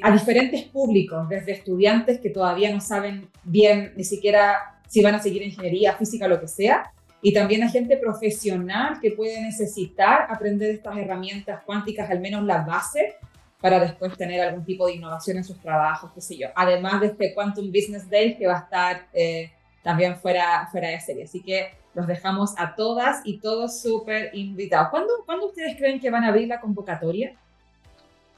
a 0.03 0.11
diferentes 0.11 0.65
públicos, 0.65 1.29
desde 1.29 1.53
estudiantes 1.53 2.19
que 2.19 2.31
todavía 2.31 2.73
no 2.73 2.81
saben 2.81 3.29
bien 3.45 3.93
ni 3.97 4.03
siquiera 4.03 4.81
si 4.89 5.01
van 5.01 5.15
a 5.15 5.21
seguir 5.21 5.43
ingeniería, 5.43 5.93
física, 5.93 6.27
lo 6.27 6.41
que 6.41 6.49
sea, 6.49 6.93
y 7.23 7.33
también 7.33 7.63
a 7.63 7.69
gente 7.69 7.97
profesional 7.99 8.99
que 9.01 9.13
puede 9.13 9.41
necesitar 9.41 10.27
aprender 10.29 10.71
estas 10.71 10.99
herramientas 10.99 11.63
cuánticas, 11.65 12.11
al 12.11 12.19
menos 12.19 12.43
la 12.43 12.63
base, 12.63 13.15
para 13.63 13.79
después 13.79 14.15
tener 14.17 14.41
algún 14.41 14.65
tipo 14.65 14.87
de 14.87 14.95
innovación 14.97 15.37
en 15.37 15.45
sus 15.45 15.59
trabajos, 15.61 16.11
qué 16.13 16.21
sé 16.21 16.37
yo. 16.37 16.49
Además 16.57 17.01
de 17.01 17.07
este 17.07 17.33
Quantum 17.33 17.69
Business 17.69 18.11
Day 18.11 18.37
que 18.37 18.49
va 18.49 18.59
a 18.59 18.61
estar 18.63 19.07
eh, 19.15 19.53
también 19.83 20.17
fuera, 20.17 20.69
fuera 20.71 20.89
de 20.89 21.01
serie. 21.01 21.25
Así 21.25 21.41
que 21.41 21.71
los 21.95 22.09
dejamos 22.09 22.55
a 22.59 22.75
todas 22.75 23.21
y 23.25 23.39
todos 23.39 23.81
súper 23.81 24.35
invitados. 24.35 24.89
¿Cuándo, 24.91 25.13
¿Cuándo 25.25 25.47
ustedes 25.47 25.77
creen 25.77 26.01
que 26.01 26.11
van 26.11 26.25
a 26.25 26.29
abrir 26.29 26.49
la 26.49 26.61
convocatoria? 26.61 27.37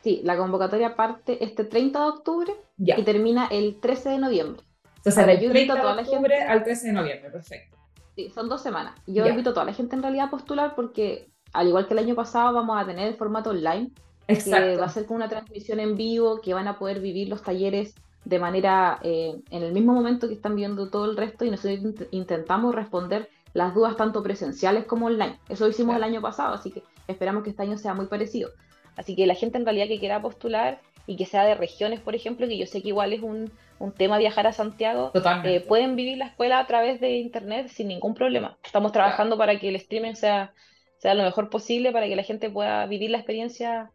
Sí, 0.03 0.21
la 0.23 0.37
convocatoria 0.37 0.95
parte 0.95 1.43
este 1.43 1.65
30 1.65 1.99
de 1.99 2.07
octubre 2.07 2.53
y 2.77 3.03
termina 3.03 3.49
el 3.51 3.81
13 3.81 4.11
de 4.11 4.19
noviembre. 4.19 4.63
Entonces, 4.99 5.27
del 5.27 5.51
30 5.51 5.75
de 5.75 5.81
octubre 5.81 6.43
al 6.43 6.65
13 6.65 6.87
de 6.89 6.93
noviembre, 6.93 7.31
perfecto. 7.31 7.79
Sí, 8.15 8.31
son 8.35 8.51
dos 8.51 8.63
semanas. 8.63 8.95
Yo 9.07 9.27
invito 9.27 9.51
a 9.51 9.55
toda 9.55 9.65
la 9.65 9.73
gente 9.73 9.97
en 9.97 10.03
realidad 10.03 10.27
a 10.27 10.31
postular 10.31 10.75
porque, 10.75 11.31
al 11.55 11.69
igual 11.69 11.87
que 11.87 11.95
el 11.95 12.01
año 12.01 12.15
pasado, 12.15 12.53
vamos 12.53 12.81
a 12.81 12.85
tener 12.85 13.09
el 13.09 13.17
formato 13.17 13.51
online. 13.51 13.91
Exacto. 14.29 14.67
Que 14.67 14.77
va 14.77 14.87
a 14.87 14.91
ser 14.91 15.07
con 15.07 15.17
una 15.17 15.29
transmisión 15.29 15.81
en 15.81 15.97
vivo, 15.97 16.41
que 16.41 16.55
van 16.55 16.69
a 16.69 16.79
poder 16.79 17.01
vivir 17.01 17.29
los 17.29 17.43
talleres 17.43 17.95
de 18.25 18.39
manera, 18.39 18.99
eh, 19.03 19.37
en 19.51 19.63
el 19.63 19.73
mismo 19.73 19.93
momento 19.93 20.29
que 20.29 20.35
están 20.35 20.57
viendo 20.57 20.89
todo 20.89 21.05
el 21.11 21.17
resto 21.17 21.45
y 21.45 21.51
nosotros 21.51 21.79
intentamos 22.11 22.75
responder 22.75 23.29
las 23.53 23.75
dudas 23.75 23.97
tanto 23.97 24.23
presenciales 24.23 24.85
como 24.87 25.07
online. 25.07 25.39
Eso 25.49 25.65
lo 25.65 25.71
hicimos 25.71 25.97
el 25.97 26.03
año 26.03 26.21
pasado, 26.21 26.55
así 26.55 26.71
que 26.71 26.83
esperamos 27.07 27.45
que 27.45 27.51
este 27.51 27.63
año 27.63 27.79
sea 27.79 27.95
muy 27.95 28.07
parecido. 28.07 28.51
Así 28.97 29.15
que 29.15 29.27
la 29.27 29.35
gente 29.35 29.59
en 29.59 29.65
realidad 29.65 29.89
que 29.89 29.99
quiera 29.99 30.23
postular 30.23 30.81
y 31.07 31.17
que 31.17 31.27
sea 31.27 31.45
de 31.45 31.55
regiones, 31.55 32.01
por 32.01 32.15
ejemplo, 32.15 32.49
que 32.49 32.57
yo 32.57 32.67
sé 32.67 32.83
que 32.83 32.89
igual 32.89 33.13
es 33.13 33.23
un, 33.23 33.53
tema 33.99 34.17
viajar 34.17 34.47
a 34.47 34.53
Santiago, 34.53 35.13
eh, 35.45 35.61
pueden 35.61 35.95
vivir 35.95 36.17
la 36.17 36.27
escuela 36.27 36.59
a 36.59 36.67
través 36.67 37.01
de 37.01 37.19
internet 37.19 37.69
sin 37.69 37.89
ningún 37.89 38.15
problema. 38.15 38.57
Estamos 38.65 38.93
trabajando 38.93 39.37
para 39.37 39.59
que 39.59 39.69
el 39.69 39.77
streaming 39.77 40.15
sea, 40.15 40.55
sea 41.05 41.13
lo 41.13 41.23
mejor 41.23 41.51
posible, 41.51 41.93
para 41.93 42.07
que 42.07 42.17
la 42.17 42.23
gente 42.23 42.49
pueda 42.49 42.87
vivir 42.87 43.11
la 43.11 43.19
experiencia 43.19 43.91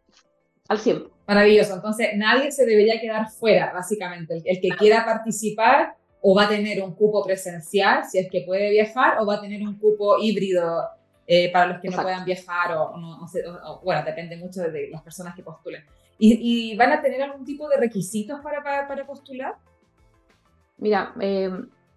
al 0.68 0.78
100. 0.78 1.08
Maravilloso. 1.26 1.74
Entonces, 1.74 2.10
nadie 2.14 2.52
se 2.52 2.64
debería 2.64 3.00
quedar 3.00 3.28
fuera, 3.32 3.72
básicamente. 3.72 4.40
El, 4.44 4.60
que 4.60 4.68
quiera 4.78 5.04
participar 5.04 5.96
o 6.20 6.36
va 6.36 6.44
a 6.44 6.48
tener 6.48 6.80
un 6.80 6.94
cupo 6.94 7.24
presencial, 7.24 8.04
si 8.08 8.20
es 8.20 8.30
que 8.30 8.42
puede 8.42 8.70
viajar, 8.70 9.18
o 9.18 9.26
va 9.26 9.34
a 9.34 9.40
tener 9.40 9.60
un 9.60 9.76
cupo 9.76 10.18
híbrido 10.20 10.84
eh, 11.26 11.50
para 11.50 11.66
los 11.66 11.80
que 11.80 11.88
no 11.88 12.00
puedan 12.00 12.24
viajar 12.24 12.76
o, 12.76 12.96
no, 12.96 13.26
bueno, 13.82 14.04
depende 14.04 14.36
mucho 14.36 14.60
de, 14.62 14.90
las 14.90 15.02
personas 15.02 15.34
que 15.34 15.42
postulen. 15.42 15.84
¿Y, 16.16 16.76
van 16.76 16.92
a 16.92 17.02
tener 17.02 17.20
algún 17.22 17.44
tipo 17.44 17.68
de 17.68 17.76
requisitos 17.76 18.38
para, 18.40 18.62
para, 18.62 19.04
postular? 19.04 19.56
Mira, 20.78 21.12
eh, 21.20 21.50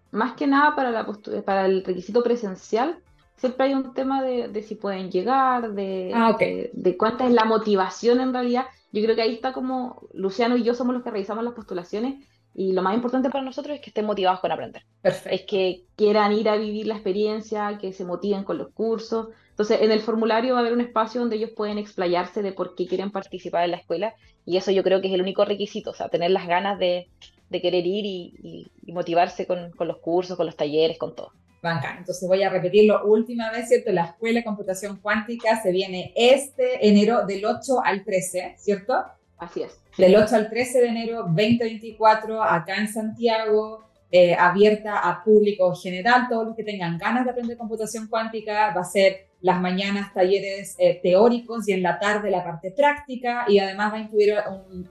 más 0.10 0.34
que 0.34 0.48
nada 0.48 0.76
para, 0.76 0.90
la 0.90 1.06
para 1.46 1.68
el 1.68 1.84
requisito 1.84 2.24
presencial, 2.24 2.98
siempre 3.36 3.68
hay 3.68 3.74
un 3.74 3.94
tema 3.94 4.24
de, 4.24 4.64
si 4.64 4.76
pueden 4.76 5.12
llegar, 5.12 5.74
de, 5.74 6.12
ah, 6.14 6.36
de, 6.38 6.70
de, 6.74 6.98
cuánta 6.98 7.26
es 7.26 7.34
la 7.34 7.46
motivación 7.46 8.20
en 8.22 8.34
realidad. 8.34 8.66
Yo 8.92 9.02
creo 9.04 9.16
que 9.16 9.22
ahí 9.22 9.34
está 9.34 9.54
como 9.54 10.08
Luciano 10.14 10.56
y 10.56 10.64
yo 10.64 10.74
somos 10.76 10.94
los 10.94 11.04
que 11.04 11.12
revisamos 11.12 11.44
las 11.44 11.54
postulaciones 11.54 12.26
y 12.56 12.74
lo 12.74 12.84
más 12.84 12.94
importante 12.94 13.30
para 13.30 13.44
nosotros 13.44 13.76
es 13.76 13.82
que 13.82 13.90
estén 13.90 14.06
motivados 14.06 14.40
con 14.40 14.52
aprender. 14.52 14.84
Es 15.02 15.42
que 15.42 15.86
quieran 15.96 16.34
ir 16.34 16.48
a 16.50 16.56
vivir 16.56 16.86
la 16.86 16.94
experiencia, 16.94 17.78
que 17.80 17.94
se 17.94 18.06
motiven 18.06 18.44
con 18.44 18.60
los 18.60 18.70
cursos. 18.70 19.30
Entonces, 19.50 19.82
en 19.82 19.92
el 19.92 20.02
formulario 20.02 20.54
va 20.54 20.60
a 20.60 20.62
haber 20.62 20.74
un 20.74 20.82
espacio 20.82 21.20
donde 21.20 21.38
ellos 21.38 21.52
pueden 21.56 21.80
explayarse 21.80 22.44
de 22.44 22.52
por 22.52 22.76
qué 22.76 22.86
quieren 22.86 23.12
participar 23.12 23.66
en 23.66 23.72
la 23.72 23.78
escuela 23.78 24.14
y 24.46 24.58
eso 24.58 24.72
yo 24.72 24.84
creo 24.84 25.02
que 25.02 25.08
es 25.08 25.14
el 25.14 25.22
único 25.22 25.46
requisito, 25.46 25.92
o 25.92 25.94
sea, 25.94 26.10
tener 26.10 26.32
las 26.32 26.48
ganas 26.48 26.78
de, 26.78 27.08
querer 27.50 27.86
ir 27.86 28.06
y, 28.06 28.72
motivarse 28.92 29.48
con, 29.48 29.72
los 29.80 29.98
cursos, 29.98 30.38
con 30.38 30.46
los 30.46 30.56
talleres, 30.56 30.98
con 30.98 31.16
todo. 31.16 31.32
Banca. 31.64 31.96
Entonces 31.98 32.28
voy 32.28 32.44
a 32.44 32.50
repetirlo 32.50 33.06
última 33.06 33.50
vez, 33.50 33.70
¿cierto? 33.70 33.92
La 33.92 34.06
Escuela 34.06 34.42
de 34.42 34.46
Computación 34.46 34.98
Cuántica 34.98 35.60
se 35.64 35.72
viene 35.72 36.14
este 36.16 36.88
enero 36.88 37.26
del 37.26 37.44
8 37.46 37.82
al 37.84 38.04
13, 38.04 38.56
¿cierto? 38.60 39.04
Así 39.38 39.64
es. 39.64 39.80
Del 39.98 40.16
8 40.16 40.36
al 40.36 40.50
13 40.50 40.82
de 40.82 40.88
enero 40.88 41.24
2024, 41.24 42.44
acá 42.44 42.76
en 42.76 42.88
Santiago, 42.88 43.86
eh, 44.12 44.36
abierta 44.36 45.00
a 45.00 45.24
público 45.24 45.74
general, 45.74 46.28
todos 46.30 46.46
los 46.46 46.56
que 46.56 46.64
tengan 46.64 47.00
ganas 47.00 47.26
de 47.26 47.32
aprender 47.32 47.58
computación 47.58 48.08
cuántica, 48.08 48.72
va 48.72 48.82
a 48.82 48.84
ser 48.84 49.28
las 49.42 49.60
mañanas 49.60 50.14
talleres 50.14 50.76
eh, 50.78 51.00
teóricos 51.02 51.68
y 51.68 51.74
en 51.74 51.82
la 51.82 52.00
tarde 52.00 52.30
la 52.30 52.44
parte 52.44 52.72
práctica 52.72 53.46
y 53.48 53.60
además 53.60 53.92
va 53.92 53.98
a 53.98 54.02
incluir 54.02 54.36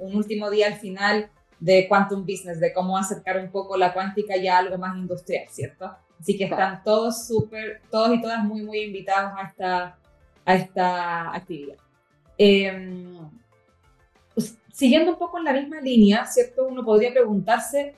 un, 0.01 0.17
último 0.17 0.51
día 0.51 0.67
al 0.67 0.75
final 0.75 1.31
de 1.61 1.87
Quantum 1.89 2.23
Business, 2.23 2.59
de 2.59 2.73
cómo 2.73 2.99
acercar 2.99 3.39
un 3.39 3.51
poco 3.51 3.77
la 3.77 3.93
cuántica 3.95 4.37
ya 4.37 4.57
a 4.57 4.59
algo 4.59 4.77
más 4.77 4.97
industrial, 4.97 5.45
¿cierto? 5.49 5.91
Así 6.23 6.39
que 6.39 6.45
están 6.45 6.85
todos 6.85 7.27
súper, 7.27 7.83
todos 7.91 8.15
y 8.15 8.23
todas 8.23 8.45
muy, 8.45 8.63
muy 8.63 8.79
invitados 8.79 9.33
a 9.37 9.49
esta, 9.49 9.99
a 10.45 10.55
esta 10.55 11.35
actividad. 11.35 11.77
Eh, 12.39 13.19
siguiendo 14.73 15.15
un 15.15 15.19
poco 15.19 15.39
en 15.39 15.45
la 15.45 15.53
misma 15.53 15.81
línea, 15.81 16.25
¿cierto? 16.27 16.65
Uno 16.69 16.85
podría 16.85 17.13
preguntarse 17.13 17.97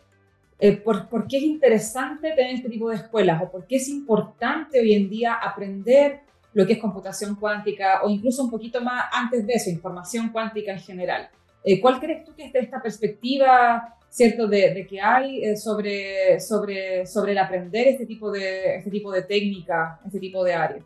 eh, 0.58 0.72
por, 0.72 1.06
por, 1.10 1.28
qué 1.28 1.36
es 1.36 1.42
interesante 1.42 2.30
tener 2.30 2.54
este 2.54 2.70
tipo 2.70 2.88
de 2.88 2.96
escuelas 2.96 3.42
o 3.42 3.50
por 3.50 3.66
qué 3.66 3.76
es 3.76 3.88
importante 3.88 4.80
hoy 4.80 4.94
en 4.94 5.10
día 5.10 5.34
aprender 5.34 6.20
lo 6.54 6.66
que 6.66 6.72
es 6.72 6.78
computación 6.78 7.34
cuántica 7.34 8.04
o 8.04 8.08
incluso 8.08 8.42
un 8.42 8.50
poquito 8.50 8.80
más 8.80 9.04
antes 9.12 9.46
de 9.46 9.52
eso, 9.52 9.68
información 9.68 10.30
cuántica 10.30 10.72
en 10.72 10.80
general. 10.80 11.28
Eh, 11.64 11.80
¿Cuál 11.80 11.98
crees 11.98 12.24
tú 12.24 12.34
que 12.34 12.44
es 12.44 12.52
de 12.52 12.60
esta 12.60 12.80
perspectiva, 12.80 13.96
cierto, 14.10 14.46
de, 14.46 14.86
que 14.88 15.00
hay 15.00 15.42
eh, 15.42 15.56
sobre, 15.56 16.38
sobre, 16.38 17.06
sobre 17.06 17.32
el 17.32 17.38
aprender 17.38 17.88
este 17.88 18.06
tipo 18.06 18.30
de, 18.30 18.76
este 18.76 18.90
tipo 18.90 19.10
de 19.10 19.22
técnica, 19.22 19.98
este 20.06 20.20
tipo 20.20 20.44
de 20.44 20.52
área? 20.52 20.82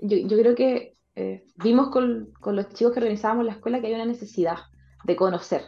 Yo, 0.00 0.16
yo 0.16 0.36
creo 0.36 0.54
que 0.54 0.94
eh, 1.14 1.44
vimos 1.56 1.88
con, 1.90 2.32
con, 2.40 2.56
los 2.56 2.68
chicos 2.70 2.92
que 2.92 2.98
organizábamos 2.98 3.46
la 3.46 3.52
escuela 3.52 3.80
que 3.80 3.86
hay 3.86 3.94
una 3.94 4.04
necesidad 4.04 4.58
de 5.04 5.14
conocer. 5.14 5.62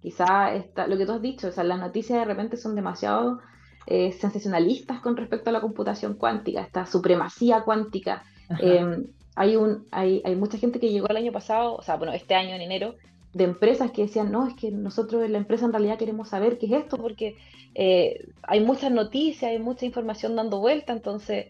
Quizá 0.00 0.52
lo 0.86 0.96
que 0.96 1.06
tú 1.06 1.12
has 1.12 1.22
dicho, 1.22 1.48
o 1.48 1.52
sea, 1.52 1.64
las 1.64 1.80
noticias 1.80 2.18
de 2.18 2.24
repente 2.26 2.56
son 2.56 2.74
demasiado 2.74 3.40
eh, 3.86 4.12
sensacionalistas 4.12 5.00
con 5.00 5.16
respecto 5.16 5.50
a 5.50 5.52
la 5.52 5.60
computación 5.60 6.14
cuántica, 6.14 6.60
esta 6.60 6.86
supremacía 6.86 7.62
cuántica. 7.64 8.22
Em, 8.60 9.04
hay, 9.34 9.56
un, 9.56 9.86
hay, 9.90 10.22
hay, 10.24 10.36
mucha 10.36 10.58
gente 10.58 10.80
que 10.80 10.90
llegó 10.90 11.08
el 11.08 11.16
año 11.16 11.32
pasado, 11.32 11.76
o 11.76 11.82
sea, 11.82 11.96
bueno, 11.96 12.12
este 12.12 12.34
año 12.34 12.54
en 12.54 12.62
enero, 12.62 12.94
de 13.32 13.44
empresas 13.44 13.90
que 13.90 14.02
decían, 14.02 14.30
no, 14.30 14.46
es 14.46 14.54
que 14.54 14.70
nosotros 14.70 15.24
en 15.24 15.32
la 15.32 15.38
empresa 15.38 15.64
en 15.64 15.72
realidad 15.72 15.98
queremos 15.98 16.28
saber 16.28 16.58
qué 16.58 16.66
es 16.66 16.72
esto, 16.72 16.96
porque 16.96 17.36
eh, 17.74 18.28
hay 18.42 18.60
muchas 18.60 18.92
noticias, 18.92 19.50
hay 19.50 19.58
mucha 19.58 19.86
información 19.86 20.36
dando 20.36 20.60
vuelta, 20.60 20.92
entonces 20.92 21.46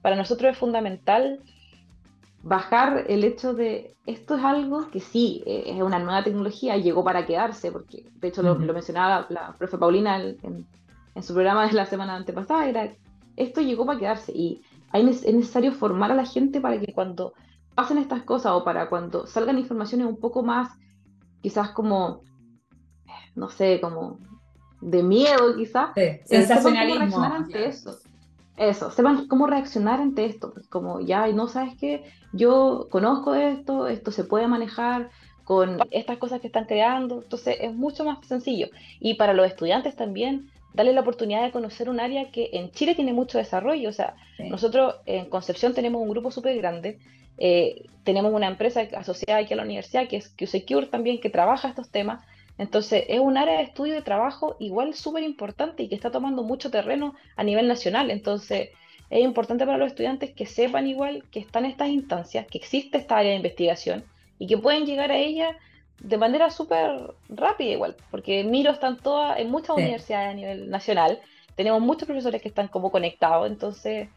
para 0.00 0.16
nosotros 0.16 0.52
es 0.52 0.58
fundamental 0.58 1.40
bajar 2.46 3.06
el 3.08 3.24
hecho 3.24 3.54
de 3.54 3.96
esto 4.06 4.36
es 4.36 4.44
algo 4.44 4.88
que 4.90 5.00
sí, 5.00 5.42
eh, 5.46 5.64
es 5.66 5.82
una 5.82 5.98
nueva 5.98 6.22
tecnología, 6.22 6.76
llegó 6.76 7.02
para 7.02 7.26
quedarse, 7.26 7.72
porque 7.72 8.04
de 8.20 8.28
hecho 8.28 8.40
lo, 8.42 8.54
mencionaba 8.54 9.26
la 9.30 9.52
profe 9.58 9.76
Paulina 9.78 10.22
en, 10.22 10.64
su 11.22 11.34
programa 11.34 11.66
de 11.66 11.72
la 11.72 11.86
semana 11.86 12.14
antepasada, 12.14 12.68
era 12.68 12.92
esto 13.36 13.60
llegó 13.62 13.84
para 13.84 13.98
quedarse 13.98 14.32
y 14.32 14.62
hay, 14.90 15.08
es 15.08 15.34
necesario 15.34 15.72
formar 15.72 16.12
a 16.12 16.14
la 16.14 16.24
gente 16.24 16.60
para 16.60 16.78
que 16.80 16.92
cuando 16.92 17.34
pasen 17.74 17.98
estas 17.98 18.22
cosas 18.22 18.52
o 18.52 18.64
para 18.64 18.88
cuando 18.88 19.26
salgan 19.26 19.58
informaciones 19.58 20.06
un 20.06 20.18
poco 20.18 20.42
más, 20.42 20.70
quizás 21.42 21.70
como, 21.70 22.22
no 23.34 23.48
sé, 23.50 23.80
como 23.80 24.18
de 24.80 25.02
miedo 25.02 25.56
quizás, 25.56 25.90
sí, 25.94 26.00
eh, 26.00 26.22
sensacionalismo. 26.24 27.22
ante 27.22 27.66
eso 27.66 27.98
eso, 28.56 28.90
sepan 28.90 29.28
cómo 29.28 29.46
reaccionar 29.46 30.00
ante 30.00 30.24
esto, 30.24 30.52
pues, 30.52 30.66
como 30.66 31.00
ya 31.00 31.26
no 31.28 31.48
sabes 31.48 31.74
qué, 31.78 32.04
yo 32.32 32.88
conozco 32.90 33.34
esto, 33.34 33.86
esto 33.86 34.10
se 34.10 34.24
puede 34.24 34.48
manejar 34.48 35.10
con 35.44 35.78
estas 35.90 36.18
cosas 36.18 36.40
que 36.40 36.48
están 36.48 36.64
creando, 36.64 37.22
entonces 37.22 37.56
es 37.60 37.74
mucho 37.74 38.04
más 38.04 38.26
sencillo. 38.26 38.68
Y 38.98 39.14
para 39.14 39.32
los 39.32 39.46
estudiantes 39.46 39.94
también, 39.94 40.50
darle 40.76 40.92
la 40.92 41.00
oportunidad 41.00 41.42
de 41.42 41.50
conocer 41.50 41.88
un 41.88 41.98
área 41.98 42.30
que 42.30 42.50
en 42.52 42.70
Chile 42.70 42.94
tiene 42.94 43.12
mucho 43.12 43.38
desarrollo, 43.38 43.88
o 43.88 43.92
sea, 43.92 44.14
nosotros 44.38 44.96
en 45.06 45.24
Concepción 45.26 45.74
tenemos 45.74 46.02
un 46.02 46.10
grupo 46.10 46.30
súper 46.30 46.56
grande, 46.58 46.98
eh, 47.38 47.86
tenemos 48.04 48.32
una 48.32 48.46
empresa 48.46 48.82
asociada 48.96 49.40
aquí 49.40 49.54
a 49.54 49.56
la 49.56 49.64
universidad 49.64 50.06
que 50.06 50.16
es 50.16 50.28
QSecure 50.28 50.86
también, 50.86 51.18
que 51.20 51.30
trabaja 51.30 51.68
estos 51.68 51.88
temas, 51.88 52.20
entonces, 52.58 53.04
es 53.08 53.20
un 53.20 53.36
área 53.36 53.58
de 53.58 53.64
estudio 53.64 53.92
y 53.92 53.96
de 53.96 54.02
trabajo 54.02 54.56
igual 54.58 54.94
súper 54.94 55.22
importante 55.22 55.82
y 55.82 55.88
que 55.88 55.94
está 55.94 56.10
tomando 56.10 56.42
mucho 56.42 56.70
terreno 56.70 57.14
a 57.36 57.44
nivel 57.44 57.68
nacional. 57.68 58.10
Entonces, 58.10 58.70
es 59.10 59.20
importante 59.22 59.66
para 59.66 59.78
los 59.78 59.88
estudiantes 59.88 60.32
que 60.32 60.46
sepan 60.46 60.86
igual 60.86 61.24
que 61.30 61.40
están 61.40 61.64
estas 61.64 61.88
instancias, 61.88 62.46
que 62.46 62.58
existe 62.58 62.98
esta 62.98 63.18
área 63.18 63.30
de 63.32 63.36
investigación 63.36 64.04
y 64.38 64.46
que 64.46 64.58
pueden 64.58 64.86
llegar 64.86 65.12
a 65.12 65.18
ella 65.18 65.56
de 66.00 66.18
manera 66.18 66.50
súper 66.50 67.14
rápida 67.28 67.70
igual, 67.70 67.96
porque 68.10 68.44
Miro 68.44 68.70
están 68.70 68.98
todas 68.98 69.38
en 69.38 69.50
muchas 69.50 69.76
universidades 69.76 70.30
a 70.30 70.34
nivel 70.34 70.70
nacional, 70.70 71.20
tenemos 71.54 71.80
muchos 71.80 72.06
profesores 72.06 72.42
que 72.42 72.48
están 72.48 72.68
como 72.68 72.90
conectados, 72.90 73.50
entonces 73.50 74.08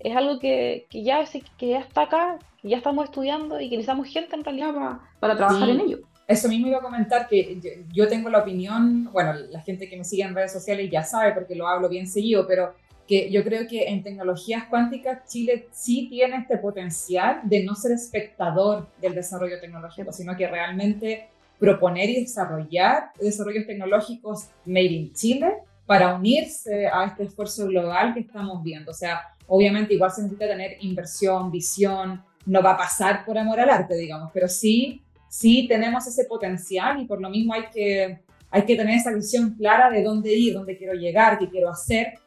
es 0.00 0.16
algo 0.16 0.38
que, 0.38 0.86
que 0.90 1.02
ya, 1.02 1.24
que 1.56 1.68
ya 1.68 1.80
está 1.80 2.02
acá, 2.02 2.38
que 2.60 2.68
ya 2.68 2.76
estamos 2.76 3.04
estudiando 3.04 3.60
y 3.60 3.68
que 3.68 3.76
necesitamos 3.76 4.08
gente 4.08 4.36
en 4.36 4.44
realidad 4.44 5.00
para, 5.20 5.36
trabajar 5.36 5.68
en 5.68 5.80
ello. 5.80 5.98
Eso 6.26 6.48
mismo 6.48 6.66
iba 6.66 6.78
a 6.78 6.82
comentar 6.82 7.26
que 7.26 7.58
yo, 7.92 8.06
tengo 8.06 8.28
la 8.28 8.40
opinión, 8.40 9.08
bueno, 9.12 9.32
la 9.32 9.60
gente 9.62 9.88
que 9.88 9.96
me 9.96 10.04
sigue 10.04 10.24
en 10.24 10.34
redes 10.34 10.52
sociales 10.52 10.90
ya 10.90 11.02
sabe 11.02 11.32
porque 11.32 11.54
lo 11.54 11.66
hablo 11.66 11.88
bien 11.88 12.06
seguido, 12.06 12.46
pero 12.46 12.74
que 13.08 13.30
yo 13.30 13.42
creo 13.42 13.66
que 13.66 13.88
en 13.88 14.02
tecnologías 14.02 14.64
cuánticas 14.68 15.26
Chile 15.26 15.68
sí 15.72 16.08
tiene 16.10 16.36
este 16.36 16.58
potencial 16.58 17.40
de 17.42 17.64
no 17.64 17.74
ser 17.74 17.92
espectador 17.92 18.86
del 19.00 19.14
desarrollo 19.14 19.58
tecnológico, 19.58 20.12
sino 20.12 20.36
que 20.36 20.46
realmente 20.46 21.28
proponer 21.58 22.10
y 22.10 22.20
desarrollar 22.20 23.10
desarrollos 23.18 23.66
tecnológicos 23.66 24.48
made 24.66 24.92
in 24.92 25.12
Chile 25.14 25.54
para 25.86 26.14
unirse 26.14 26.86
a 26.86 27.06
este 27.06 27.24
esfuerzo 27.24 27.66
global 27.66 28.12
que 28.12 28.20
estamos 28.20 28.62
viendo. 28.62 28.90
O 28.90 28.94
sea, 28.94 29.22
obviamente 29.46 29.94
igual 29.94 30.12
se 30.12 30.20
necesita 30.20 30.46
tener 30.46 30.76
inversión, 30.82 31.50
visión, 31.50 32.22
no 32.44 32.62
va 32.62 32.72
a 32.72 32.76
pasar 32.76 33.24
por 33.24 33.38
amor 33.38 33.58
al 33.58 33.70
arte, 33.70 33.96
digamos, 33.96 34.30
pero 34.34 34.48
sí, 34.48 35.02
sí 35.30 35.66
tenemos 35.66 36.06
ese 36.06 36.26
potencial 36.26 37.00
y 37.00 37.06
por 37.06 37.22
lo 37.22 37.30
mismo 37.30 37.54
hay 37.54 37.64
que, 37.72 38.20
hay 38.50 38.62
que 38.66 38.76
tener 38.76 38.96
esa 38.96 39.14
visión 39.14 39.54
clara 39.54 39.88
de 39.88 40.02
dónde 40.02 40.34
ir, 40.34 40.52
dónde 40.52 40.76
quiero 40.76 40.92
llegar, 40.92 41.38
qué 41.38 41.48
quiero 41.48 41.70
hacer 41.70 42.18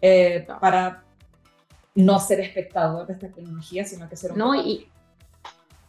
eh, 0.00 0.46
para 0.60 1.04
no 1.94 2.20
ser 2.20 2.40
espectador 2.40 3.06
de 3.06 3.14
esta 3.14 3.28
tecnología, 3.28 3.84
sino 3.84 4.08
que 4.08 4.16
ser 4.16 4.32
un 4.32 4.38
No, 4.38 4.54
y, 4.54 4.86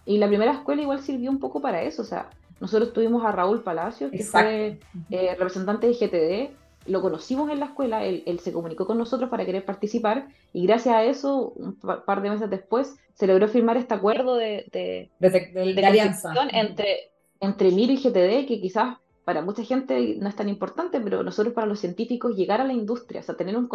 y 0.06 0.18
la 0.18 0.28
primera 0.28 0.54
escuela 0.54 0.82
igual 0.82 1.02
sirvió 1.02 1.30
un 1.30 1.40
poco 1.40 1.62
para 1.62 1.82
eso, 1.84 2.02
o 2.02 2.06
sea, 2.06 2.30
nosotros 2.60 2.94
tuvimos 2.94 3.24
a 3.24 3.32
Raúl 3.32 3.64
Palacio, 3.64 4.12
que 4.12 4.24
fue 4.24 4.80
eh, 5.12 5.36
representante 5.38 5.88
de 5.88 5.94
GTD, 5.94 6.90
lo 6.90 7.02
conocimos 7.02 7.50
en 7.52 7.60
la 7.60 7.68
escuela, 7.68 8.04
él, 8.04 8.40
se 8.40 8.52
comunicó 8.52 8.88
con 8.88 8.98
nosotros 8.98 9.30
para 9.30 9.46
querer 9.46 9.64
participar 9.64 10.28
y 10.54 10.66
gracias 10.66 10.96
a 10.96 11.04
eso, 11.04 11.54
un 11.56 11.76
par 11.76 12.22
de 12.22 12.30
meses 12.30 12.50
después, 12.50 12.96
se 13.14 13.28
logró 13.28 13.48
firmar 13.48 13.78
este 13.78 13.94
acuerdo 13.94 14.36
de, 14.36 14.66
de, 14.72 15.10
de, 15.20 15.86
alianza. 15.86 16.34
entre, 16.52 17.12
entre 17.40 17.72
MIR 17.72 17.92
y 17.92 17.98
GTD, 17.98 18.48
que 18.48 18.60
quizás 18.62 18.98
para 19.30 19.44
mucha 19.44 19.64
gente 19.64 20.18
no 20.20 20.28
es 20.28 20.36
tan 20.36 20.50
importante, 20.50 21.00
pero 21.00 21.22
nosotros 21.22 21.54
para 21.54 21.68
los 21.68 21.80
científicos 21.80 22.36
llegar 22.36 22.62
a 22.62 22.64
la 22.64 22.74
industria, 22.74 23.20
o 23.20 23.24
sea, 23.24 23.38
tener 23.38 23.56
un, 23.56 23.70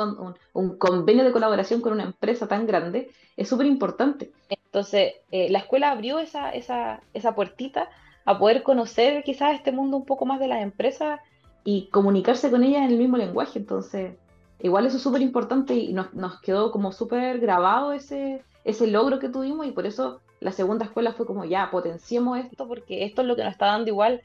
un, 0.52 0.78
convenio 0.78 1.22
de 1.22 1.30
colaboración 1.30 1.80
con 1.80 1.92
una 1.92 2.02
empresa 2.02 2.48
tan 2.48 2.66
grande 2.66 3.12
es 3.36 3.48
súper 3.48 3.66
importante. 3.66 4.32
Entonces, 4.48 5.12
eh, 5.30 5.48
la 5.50 5.60
escuela 5.60 5.92
abrió 5.92 6.18
esa, 6.18 6.50
esa, 6.50 7.02
esa 7.12 7.36
puertita 7.36 7.88
a 8.24 8.36
poder 8.36 8.64
conocer 8.64 9.22
quizás 9.22 9.54
este 9.54 9.70
mundo 9.70 9.96
un 9.96 10.06
poco 10.06 10.26
más 10.26 10.40
de 10.40 10.48
las 10.48 10.60
empresas 10.60 11.20
y 11.62 11.86
comunicarse 11.90 12.50
con 12.50 12.64
ellas 12.64 12.82
en 12.82 12.90
el 12.90 12.98
mismo 12.98 13.16
lenguaje. 13.16 13.60
Entonces, 13.60 14.16
igual 14.58 14.86
eso 14.86 14.96
es 14.96 15.04
súper 15.04 15.22
importante 15.22 15.76
y 15.76 15.92
nos, 15.92 16.12
nos, 16.14 16.40
quedó 16.40 16.72
como 16.72 16.90
súper 16.90 17.38
grabado 17.38 17.92
ese, 17.92 18.42
ese 18.64 18.88
logro 18.88 19.20
que 19.20 19.28
tuvimos 19.28 19.68
y 19.68 19.70
por 19.70 19.86
eso 19.86 20.20
la 20.40 20.50
segunda 20.50 20.86
escuela 20.86 21.12
fue 21.12 21.26
como 21.26 21.44
ya, 21.44 21.70
potenciemos 21.70 22.40
esto 22.40 22.66
porque 22.66 23.04
esto 23.04 23.22
es 23.22 23.28
lo 23.28 23.36
que 23.36 23.44
nos 23.44 23.52
está 23.52 23.66
dando 23.66 23.90
igual 23.90 24.20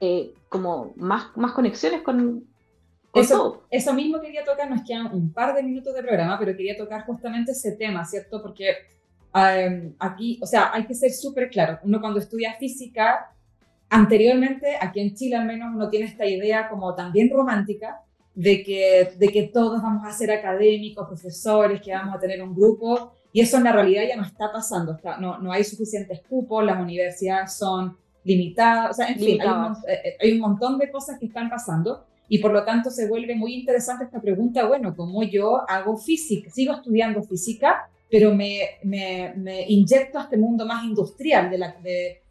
eh, 0.00 0.34
como 0.48 0.92
más, 0.96 1.36
más 1.36 1.52
conexiones 1.52 2.02
con, 2.02 2.44
eso, 3.14 3.62
eso 3.70 3.94
mismo 3.94 4.20
quería 4.20 4.44
tocar, 4.44 4.70
nos 4.70 4.82
quedan 4.82 5.06
un 5.14 5.32
par 5.32 5.54
de 5.54 5.62
minutos 5.62 5.94
de 5.94 6.02
programa, 6.02 6.38
pero 6.38 6.56
quería 6.56 6.76
tocar 6.76 7.06
justamente 7.06 7.52
ese 7.52 7.72
tema, 7.72 8.04
¿cierto? 8.04 8.42
Porque 8.42 8.74
em, 9.34 9.94
aquí, 9.98 10.38
o 10.42 10.46
sea, 10.46 10.70
hay 10.72 10.86
que 10.86 10.94
ser 10.94 11.12
súper 11.12 11.48
claro. 11.48 11.78
Uno 11.82 12.00
cuando 12.00 12.18
estudia 12.18 12.54
física, 12.58 13.32
anteriormente, 13.88 14.76
aquí 14.78 15.00
en 15.00 15.14
Chile 15.14 15.36
al 15.36 15.46
menos, 15.46 15.74
uno 15.74 15.88
tiene 15.88 16.06
esta 16.06 16.26
idea 16.26 16.68
como 16.68 16.94
también 16.94 17.30
romántica 17.30 18.02
de 18.34 18.62
que, 18.62 19.14
de 19.16 19.28
que 19.28 19.44
todos 19.44 19.80
vamos 19.80 20.06
a 20.06 20.12
ser 20.12 20.30
académicos, 20.30 21.06
profesores, 21.06 21.80
que 21.80 21.92
vamos 21.92 22.14
a 22.14 22.18
tener 22.18 22.42
un 22.42 22.54
grupo, 22.54 23.12
y 23.32 23.40
eso 23.40 23.56
en 23.56 23.64
la 23.64 23.72
realidad 23.72 24.02
ya 24.06 24.16
no 24.16 24.24
está 24.24 24.52
pasando. 24.52 24.92
Está, 24.92 25.16
no, 25.16 25.38
no 25.38 25.52
hay 25.52 25.64
suficientes 25.64 26.20
cupos, 26.28 26.64
las 26.64 26.78
universidades 26.78 27.54
son 27.54 27.96
limitada, 28.26 28.90
o 28.90 28.92
sea, 28.92 29.08
en 29.08 29.18
fin, 29.18 29.38
eh, 29.40 29.92
eh, 30.04 30.16
hay 30.20 30.32
un, 30.32 30.40
montón 30.40 30.78
de 30.78 30.90
cosas 30.90 31.18
que 31.18 31.26
están 31.26 31.48
pasando 31.48 32.04
y 32.28 32.38
por 32.38 32.52
lo 32.52 32.64
tanto 32.64 32.90
se 32.90 33.08
vuelve 33.08 33.36
muy 33.36 33.54
interesante 33.54 34.04
esta 34.04 34.20
pregunta, 34.20 34.66
bueno, 34.66 34.94
¿cómo 34.96 35.22
yo 35.22 35.62
hago 35.70 35.96
física? 35.96 36.50
Sigo 36.50 36.74
estudiando 36.74 37.22
física, 37.22 37.88
pero 38.10 38.34
me, 38.34 38.60
me, 38.82 39.32
me 39.36 39.62
inyecto 39.68 40.18
a 40.18 40.24
este 40.24 40.36
mundo 40.36 40.66
más 40.66 40.84
industrial, 40.84 41.50
de, 41.50 41.58
la, 41.58 41.76
de 41.82 42.22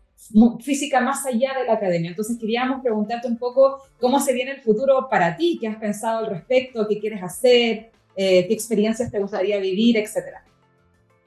física 0.59 1.01
más 1.01 1.25
allá 1.25 1.53
de 1.59 1.65
la 1.65 1.73
academia. 1.73 2.09
Entonces 2.09 2.37
queríamos 2.37 2.81
preguntarte 2.81 3.27
un 3.27 3.37
poco 3.37 3.81
cómo 3.99 4.19
se 4.19 4.33
viene 4.33 4.51
el 4.51 4.61
futuro 4.61 5.07
para 5.09 5.37
ti, 5.37 5.57
qué 5.59 5.67
has 5.67 5.77
pensado 5.77 6.19
al 6.19 6.27
respecto, 6.27 6.87
qué 6.87 6.99
quieres 6.99 7.23
hacer, 7.23 7.91
eh, 8.15 8.47
qué 8.47 8.53
experiencias 8.53 9.11
te 9.11 9.19
gustaría 9.19 9.59
vivir, 9.59 9.97
etcétera. 9.97 10.44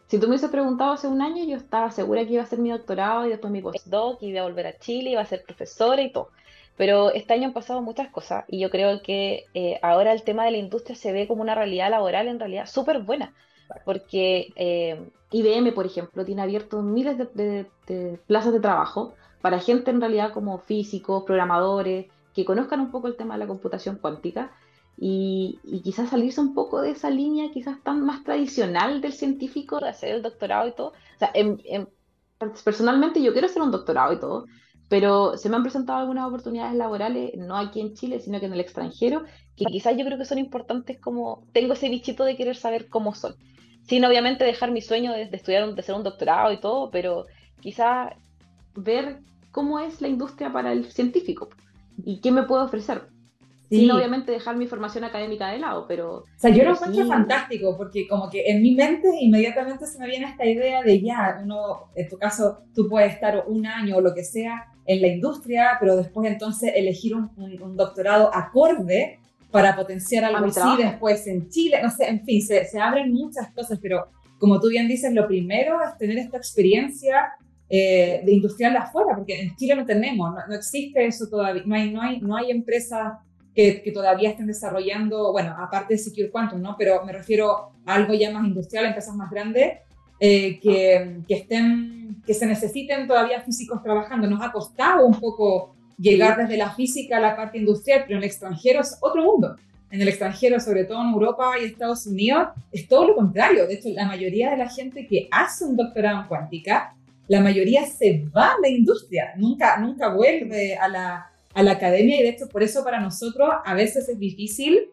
Si 0.08 0.18
tú 0.18 0.22
me 0.22 0.30
hubieses 0.30 0.50
preguntado 0.50 0.92
hace 0.92 1.06
un 1.06 1.20
año, 1.20 1.44
yo 1.44 1.56
estaba 1.56 1.90
segura 1.90 2.24
que 2.24 2.32
iba 2.32 2.42
a 2.42 2.46
hacer 2.46 2.58
mi 2.58 2.70
doctorado 2.70 3.26
y 3.26 3.28
después 3.28 3.52
mi 3.52 3.60
postdoc, 3.60 4.22
y 4.22 4.28
iba 4.28 4.40
a 4.40 4.44
volver 4.44 4.66
a 4.66 4.78
Chile, 4.78 5.10
iba 5.10 5.20
a 5.20 5.26
ser 5.26 5.44
profesora 5.44 6.00
y 6.00 6.10
todo. 6.10 6.30
Pero 6.78 7.10
este 7.12 7.34
año 7.34 7.48
han 7.48 7.52
pasado 7.52 7.82
muchas 7.82 8.08
cosas 8.08 8.44
y 8.48 8.58
yo 8.60 8.70
creo 8.70 9.02
que 9.02 9.44
eh, 9.52 9.78
ahora 9.82 10.12
el 10.12 10.22
tema 10.22 10.46
de 10.46 10.52
la 10.52 10.56
industria 10.56 10.96
se 10.96 11.12
ve 11.12 11.28
como 11.28 11.42
una 11.42 11.54
realidad 11.54 11.90
laboral 11.90 12.26
en 12.28 12.38
realidad 12.38 12.66
súper 12.66 13.00
buena. 13.00 13.34
Porque 13.84 14.48
eh, 14.56 15.10
IBM, 15.30 15.72
por 15.72 15.84
ejemplo, 15.84 16.24
tiene 16.24 16.40
abierto 16.40 16.80
miles 16.80 17.18
de, 17.18 17.66
de, 17.86 18.18
plazas 18.26 18.54
de 18.54 18.60
trabajo 18.60 19.12
para 19.42 19.60
gente 19.60 19.90
en 19.90 20.00
realidad 20.00 20.32
como 20.32 20.58
físicos, 20.58 21.24
programadores, 21.24 22.06
que 22.34 22.46
conozcan 22.46 22.80
un 22.80 22.90
poco 22.90 23.08
el 23.08 23.16
tema 23.16 23.34
de 23.34 23.40
la 23.40 23.46
computación 23.46 23.96
cuántica 23.96 24.52
y, 25.00 25.60
quizás 25.84 26.10
salirse 26.10 26.40
un 26.40 26.54
poco 26.54 26.80
de 26.80 26.90
esa 26.90 27.08
línea 27.08 27.50
quizás 27.52 27.82
tan 27.82 28.04
más 28.04 28.24
tradicional 28.24 29.00
del 29.00 29.12
científico, 29.12 29.78
de 29.78 29.88
hacer 29.88 30.16
el 30.16 30.22
doctorado 30.22 30.68
y 30.68 30.72
todo. 30.72 30.88
O 30.88 31.18
sea, 31.18 31.32
personalmente 32.64 33.22
yo 33.22 33.32
quiero 33.32 33.46
hacer 33.46 33.62
un 33.62 33.70
doctorado 33.70 34.12
y 34.12 34.18
todo, 34.18 34.46
pero 34.88 35.36
se 35.36 35.48
me 35.48 35.56
han 35.56 35.62
presentado 35.62 36.00
algunas 36.00 36.26
oportunidades 36.26 36.74
laborales, 36.74 37.36
no 37.36 37.56
aquí 37.56 37.80
en 37.80 37.94
Chile, 37.94 38.18
sino 38.18 38.40
que 38.40 38.46
en 38.46 38.54
el 38.54 38.60
extranjero, 38.60 39.22
que 39.56 39.66
quizás 39.66 39.96
yo 39.96 40.04
creo 40.04 40.18
que 40.18 40.24
son 40.24 40.38
importantes 40.38 40.98
como, 41.00 41.46
tengo 41.52 41.74
ese 41.74 41.88
bichito 41.88 42.24
de 42.24 42.36
querer 42.36 42.56
saber 42.56 42.88
cómo 42.88 43.14
son. 43.14 43.36
Sin 43.82 44.04
obviamente 44.04 44.44
dejar 44.44 44.72
mi 44.72 44.82
sueño 44.82 45.12
de, 45.12 45.28
estudiar, 45.32 45.72
de 45.74 45.80
hacer 45.80 45.94
un 45.94 46.02
doctorado 46.02 46.52
y 46.52 46.60
todo, 46.60 46.90
pero 46.90 47.26
quizás 47.60 48.14
ver 48.74 49.20
cómo 49.52 49.78
es 49.78 50.00
la 50.00 50.08
industria 50.08 50.52
para 50.52 50.72
el 50.72 50.90
científico 50.90 51.50
y 52.04 52.20
qué 52.20 52.32
me 52.32 52.42
puede 52.42 52.64
ofrecer 52.64 53.08
sin 53.68 53.90
obviamente 53.90 54.32
dejar 54.32 54.56
mi 54.56 54.66
formación 54.66 55.04
académica 55.04 55.50
de 55.50 55.58
lado, 55.58 55.86
pero... 55.86 56.18
O 56.18 56.24
sea, 56.36 56.50
yo 56.50 56.64
lo 56.64 56.72
encuentro 56.72 57.06
fantástico, 57.06 57.76
porque 57.76 58.08
como 58.08 58.30
que 58.30 58.44
en 58.46 58.62
mi 58.62 58.74
mente 58.74 59.08
inmediatamente 59.20 59.86
se 59.86 59.98
me 59.98 60.06
viene 60.06 60.26
esta 60.26 60.46
idea 60.46 60.82
de 60.82 61.00
ya, 61.00 61.40
uno, 61.42 61.90
en 61.94 62.08
tu 62.08 62.16
caso, 62.16 62.60
tú 62.74 62.88
puedes 62.88 63.12
estar 63.12 63.44
un 63.46 63.66
año 63.66 63.96
o 63.96 64.00
lo 64.00 64.14
que 64.14 64.24
sea 64.24 64.66
en 64.86 65.02
la 65.02 65.08
industria, 65.08 65.76
pero 65.78 65.96
después 65.96 66.30
entonces 66.30 66.72
elegir 66.74 67.14
un, 67.14 67.30
un, 67.36 67.76
doctorado 67.76 68.34
acorde 68.34 69.18
para 69.50 69.76
potenciar 69.76 70.24
algo 70.24 70.46
así 70.46 70.82
después 70.82 71.26
en 71.26 71.48
Chile, 71.50 71.80
no 71.82 71.90
sé, 71.90 72.08
en 72.08 72.24
fin, 72.24 72.40
se, 72.40 72.64
se, 72.64 72.80
abren 72.80 73.12
muchas 73.12 73.50
cosas, 73.52 73.78
pero 73.82 74.08
como 74.38 74.58
tú 74.60 74.68
bien 74.68 74.88
dices, 74.88 75.12
lo 75.12 75.26
primero 75.26 75.78
es 75.82 75.98
tener 75.98 76.16
esta 76.16 76.38
experiencia 76.38 77.32
eh, 77.68 78.22
de 78.24 78.32
industrial 78.32 78.76
afuera, 78.78 79.14
porque 79.14 79.42
en 79.42 79.54
Chile 79.56 79.76
no 79.76 79.84
tenemos, 79.84 80.30
no, 80.30 80.46
no, 80.48 80.54
existe 80.54 81.04
eso 81.04 81.26
todavía, 81.28 81.62
no 81.66 81.74
hay, 81.74 81.90
no 81.90 82.00
hay, 82.00 82.20
no 82.20 82.34
hay 82.34 82.50
empresas 82.50 83.12
que, 83.58 83.90
todavía 83.92 84.30
estén 84.30 84.46
desarrollando, 84.46 85.32
bueno, 85.32 85.52
aparte 85.58 85.94
de 85.94 85.98
Secure 85.98 86.30
Quantum, 86.30 86.62
¿no? 86.62 86.76
Pero 86.78 87.04
me 87.04 87.12
refiero 87.12 87.72
a 87.84 87.94
algo 87.94 88.14
ya 88.14 88.30
más 88.30 88.46
industrial, 88.46 88.86
empresas 88.86 89.16
más 89.16 89.28
grandes, 89.32 89.78
eh, 90.20 90.60
que, 90.60 91.22
que, 91.26 91.34
estén, 91.34 92.22
que 92.24 92.34
se 92.34 92.46
necesiten 92.46 93.08
todavía 93.08 93.40
físicos 93.40 93.82
trabajando. 93.82 94.28
Nos 94.28 94.40
ha 94.42 94.52
costado 94.52 95.04
un 95.04 95.18
poco 95.18 95.74
llegar 95.98 96.36
desde 96.36 96.56
la 96.56 96.70
física 96.70 97.16
a 97.16 97.20
la 97.20 97.34
parte 97.34 97.58
industrial, 97.58 98.04
pero 98.06 98.18
en 98.18 98.22
el 98.22 98.28
extranjero 98.28 98.80
es 98.80 98.96
otro 99.00 99.24
mundo. 99.24 99.56
En 99.90 100.00
el 100.02 100.06
extranjero, 100.06 100.60
sobre 100.60 100.84
todo 100.84 101.02
en 101.02 101.08
Europa 101.08 101.54
y 101.60 101.64
Estados 101.64 102.06
Unidos, 102.06 102.50
es 102.70 102.86
todo 102.86 103.08
lo 103.08 103.16
contrario. 103.16 103.66
De 103.66 103.74
hecho, 103.74 103.88
la 103.88 104.06
mayoría 104.06 104.50
de 104.50 104.58
la 104.58 104.68
gente 104.68 105.04
que 105.08 105.26
hace 105.32 105.64
un 105.64 105.76
doctorado 105.76 106.20
en 106.20 106.28
cuántica, 106.28 106.94
la 107.26 107.40
mayoría 107.40 107.84
se 107.86 108.24
va 108.36 108.52
a 108.52 108.60
la 108.62 108.68
industria, 108.68 109.32
nunca, 109.36 109.78
nunca 109.78 110.14
vuelve 110.14 110.76
a 110.76 110.86
la, 110.88 111.32
a 111.58 111.62
la 111.64 111.72
academia 111.72 112.20
y 112.20 112.22
de 112.22 112.28
hecho 112.28 112.48
por 112.48 112.62
eso 112.62 112.84
para 112.84 113.00
nosotros 113.00 113.50
a 113.64 113.74
veces 113.74 114.08
es 114.08 114.16
difícil 114.16 114.90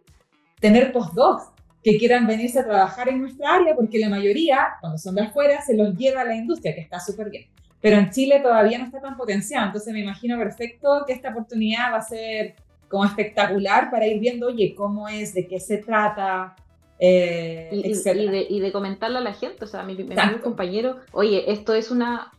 tener 0.59 0.91
postdocs 0.91 1.51
que 1.83 1.95
quieran 1.99 2.25
venirse 2.25 2.59
a 2.59 2.65
trabajar 2.65 3.07
en 3.07 3.21
nuestra 3.21 3.53
área 3.53 3.75
porque 3.75 3.99
la 3.99 4.09
mayoría, 4.09 4.69
cuando 4.81 4.97
son 4.97 5.13
de 5.13 5.21
afuera, 5.21 5.61
se 5.61 5.77
los 5.77 5.95
lleva 5.95 6.21
a 6.21 6.25
la 6.25 6.35
industria, 6.35 6.73
que 6.73 6.81
está 6.81 6.99
súper 6.99 7.29
bien. 7.29 7.45
Pero 7.81 7.97
en 7.97 8.09
Chile 8.09 8.39
todavía 8.41 8.79
no 8.79 8.85
está 8.85 8.99
tan 8.99 9.15
potenciado, 9.15 9.67
entonces 9.67 9.93
me 9.93 9.99
imagino 9.99 10.39
perfecto 10.39 11.03
que 11.05 11.13
esta 11.13 11.29
oportunidad 11.29 11.93
va 11.93 11.97
a 11.97 12.01
ser 12.01 12.55
como 12.89 13.05
espectacular 13.05 13.91
para 13.91 14.07
ir 14.07 14.19
viendo, 14.19 14.47
oye, 14.47 14.73
cómo 14.73 15.07
es, 15.07 15.35
de 15.35 15.45
qué 15.45 15.59
se 15.59 15.77
trata, 15.77 16.55
eh, 16.97 17.69
y, 17.71 17.93
de, 17.93 18.47
y, 18.49 18.59
de, 18.59 18.71
comentarle 18.71 19.19
a 19.19 19.21
la 19.21 19.33
gente, 19.33 19.65
o 19.65 19.67
sea, 19.67 19.81
a 19.81 19.83
mi, 19.83 19.95
mi 19.95 20.15
compañero, 20.41 20.97
oye, 21.11 21.51
esto 21.51 21.75
es 21.75 21.91
una 21.91 22.31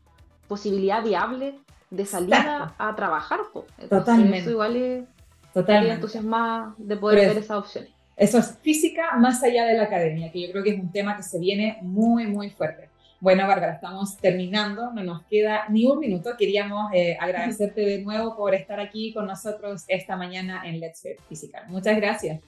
posibilidad 0.48 1.04
viable 1.04 1.54
de 1.90 2.04
salida 2.04 2.74
a 2.78 2.94
trabajar. 2.96 3.40
Totalmente. 3.88 4.38
Eso 4.38 4.50
igual 4.50 4.76
es 4.76 5.04
Totalmente. 5.52 5.94
entusiasmada 5.94 6.74
de 6.78 6.96
poder 6.96 7.28
ver 7.28 7.38
esa 7.38 7.58
opción. 7.58 7.86
Eso 8.16 8.38
es 8.38 8.58
física 8.62 9.16
más 9.18 9.42
allá 9.42 9.66
de 9.66 9.76
la 9.76 9.84
academia, 9.84 10.32
que 10.32 10.40
yo 10.40 10.50
creo 10.50 10.64
que 10.64 10.70
es 10.70 10.80
un 10.80 10.90
tema 10.90 11.16
que 11.16 11.22
se 11.22 11.38
viene 11.38 11.78
muy, 11.82 12.26
muy 12.26 12.50
fuerte. 12.50 12.88
Bueno, 13.20 13.46
Bárbara, 13.46 13.72
estamos 13.72 14.16
terminando, 14.18 14.92
no 14.92 15.02
nos 15.02 15.22
queda 15.24 15.64
ni 15.68 15.86
un 15.86 15.98
minuto. 15.98 16.30
Queríamos 16.38 16.90
eh, 16.92 17.16
agradecerte 17.20 17.80
de 17.80 18.02
nuevo 18.02 18.36
por 18.36 18.54
estar 18.54 18.80
aquí 18.80 19.12
con 19.12 19.26
nosotros 19.26 19.84
esta 19.88 20.16
mañana 20.16 20.62
en 20.64 20.80
Let's 20.80 21.02
Get 21.02 21.20
Physical. 21.28 21.64
Muchas 21.68 21.96
gracias. 21.96 22.40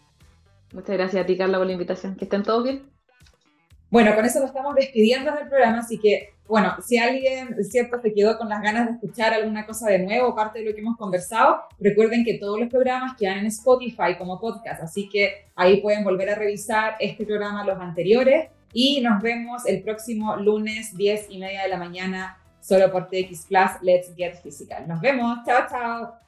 Muchas 0.73 0.97
gracias 0.97 1.23
a 1.23 1.27
ti, 1.27 1.37
Carla, 1.37 1.59
por 1.59 1.67
la 1.67 1.73
invitación. 1.73 2.17
Que 2.17 2.25
estén 2.25 2.43
todos 2.43 2.65
bien. 2.65 2.91
Bueno, 3.91 4.15
con 4.15 4.25
eso 4.25 4.41
lo 4.41 4.47
estamos 4.47 4.75
despidiendo 4.75 5.33
del 5.33 5.49
programa, 5.49 5.79
así 5.79 5.99
que, 5.99 6.35
bueno, 6.49 6.77
si 6.85 6.99
alguien, 6.99 7.63
cierto, 7.65 8.01
se 8.01 8.13
quedó 8.13 8.39
con 8.39 8.49
las 8.49 8.63
ganas 8.63 8.87
de 8.87 8.93
escuchar 8.93 9.35
alguna 9.35 9.67
cosa 9.67 9.91
de 9.91 9.99
nuevo, 9.99 10.35
parte 10.35 10.61
de 10.61 10.65
lo 10.65 10.75
que 10.75 10.81
hemos 10.81 10.97
conversado, 10.97 11.61
recuerden 11.79 12.25
que 12.25 12.39
todos 12.39 12.59
los 12.59 12.69
programas 12.69 13.17
quedan 13.19 13.39
en 13.39 13.47
Spotify 13.47 14.17
como 14.17 14.41
podcast, 14.41 14.83
así 14.83 15.09
que 15.09 15.47
ahí 15.55 15.81
pueden 15.81 16.05
volver 16.05 16.31
a 16.31 16.35
revisar 16.35 16.97
este 17.01 17.27
programa, 17.27 17.65
los 17.65 17.79
anteriores, 17.79 18.49
y 18.73 19.01
nos 19.01 19.23
vemos 19.23 19.67
el 19.67 19.83
próximo 19.83 20.37
lunes, 20.37 20.97
10 20.97 21.27
y 21.31 21.39
media 21.39 21.63
de 21.63 21.69
la 21.69 21.77
mañana, 21.77 22.39
solo 22.61 22.91
por 22.91 23.09
TX 23.09 23.47
Plus, 23.47 23.71
Let's 23.83 24.15
Get 24.17 24.43
Physical. 24.43 24.87
Nos 24.87 25.01
vemos, 25.01 25.39
chao, 25.45 25.67
chao. 25.69 26.28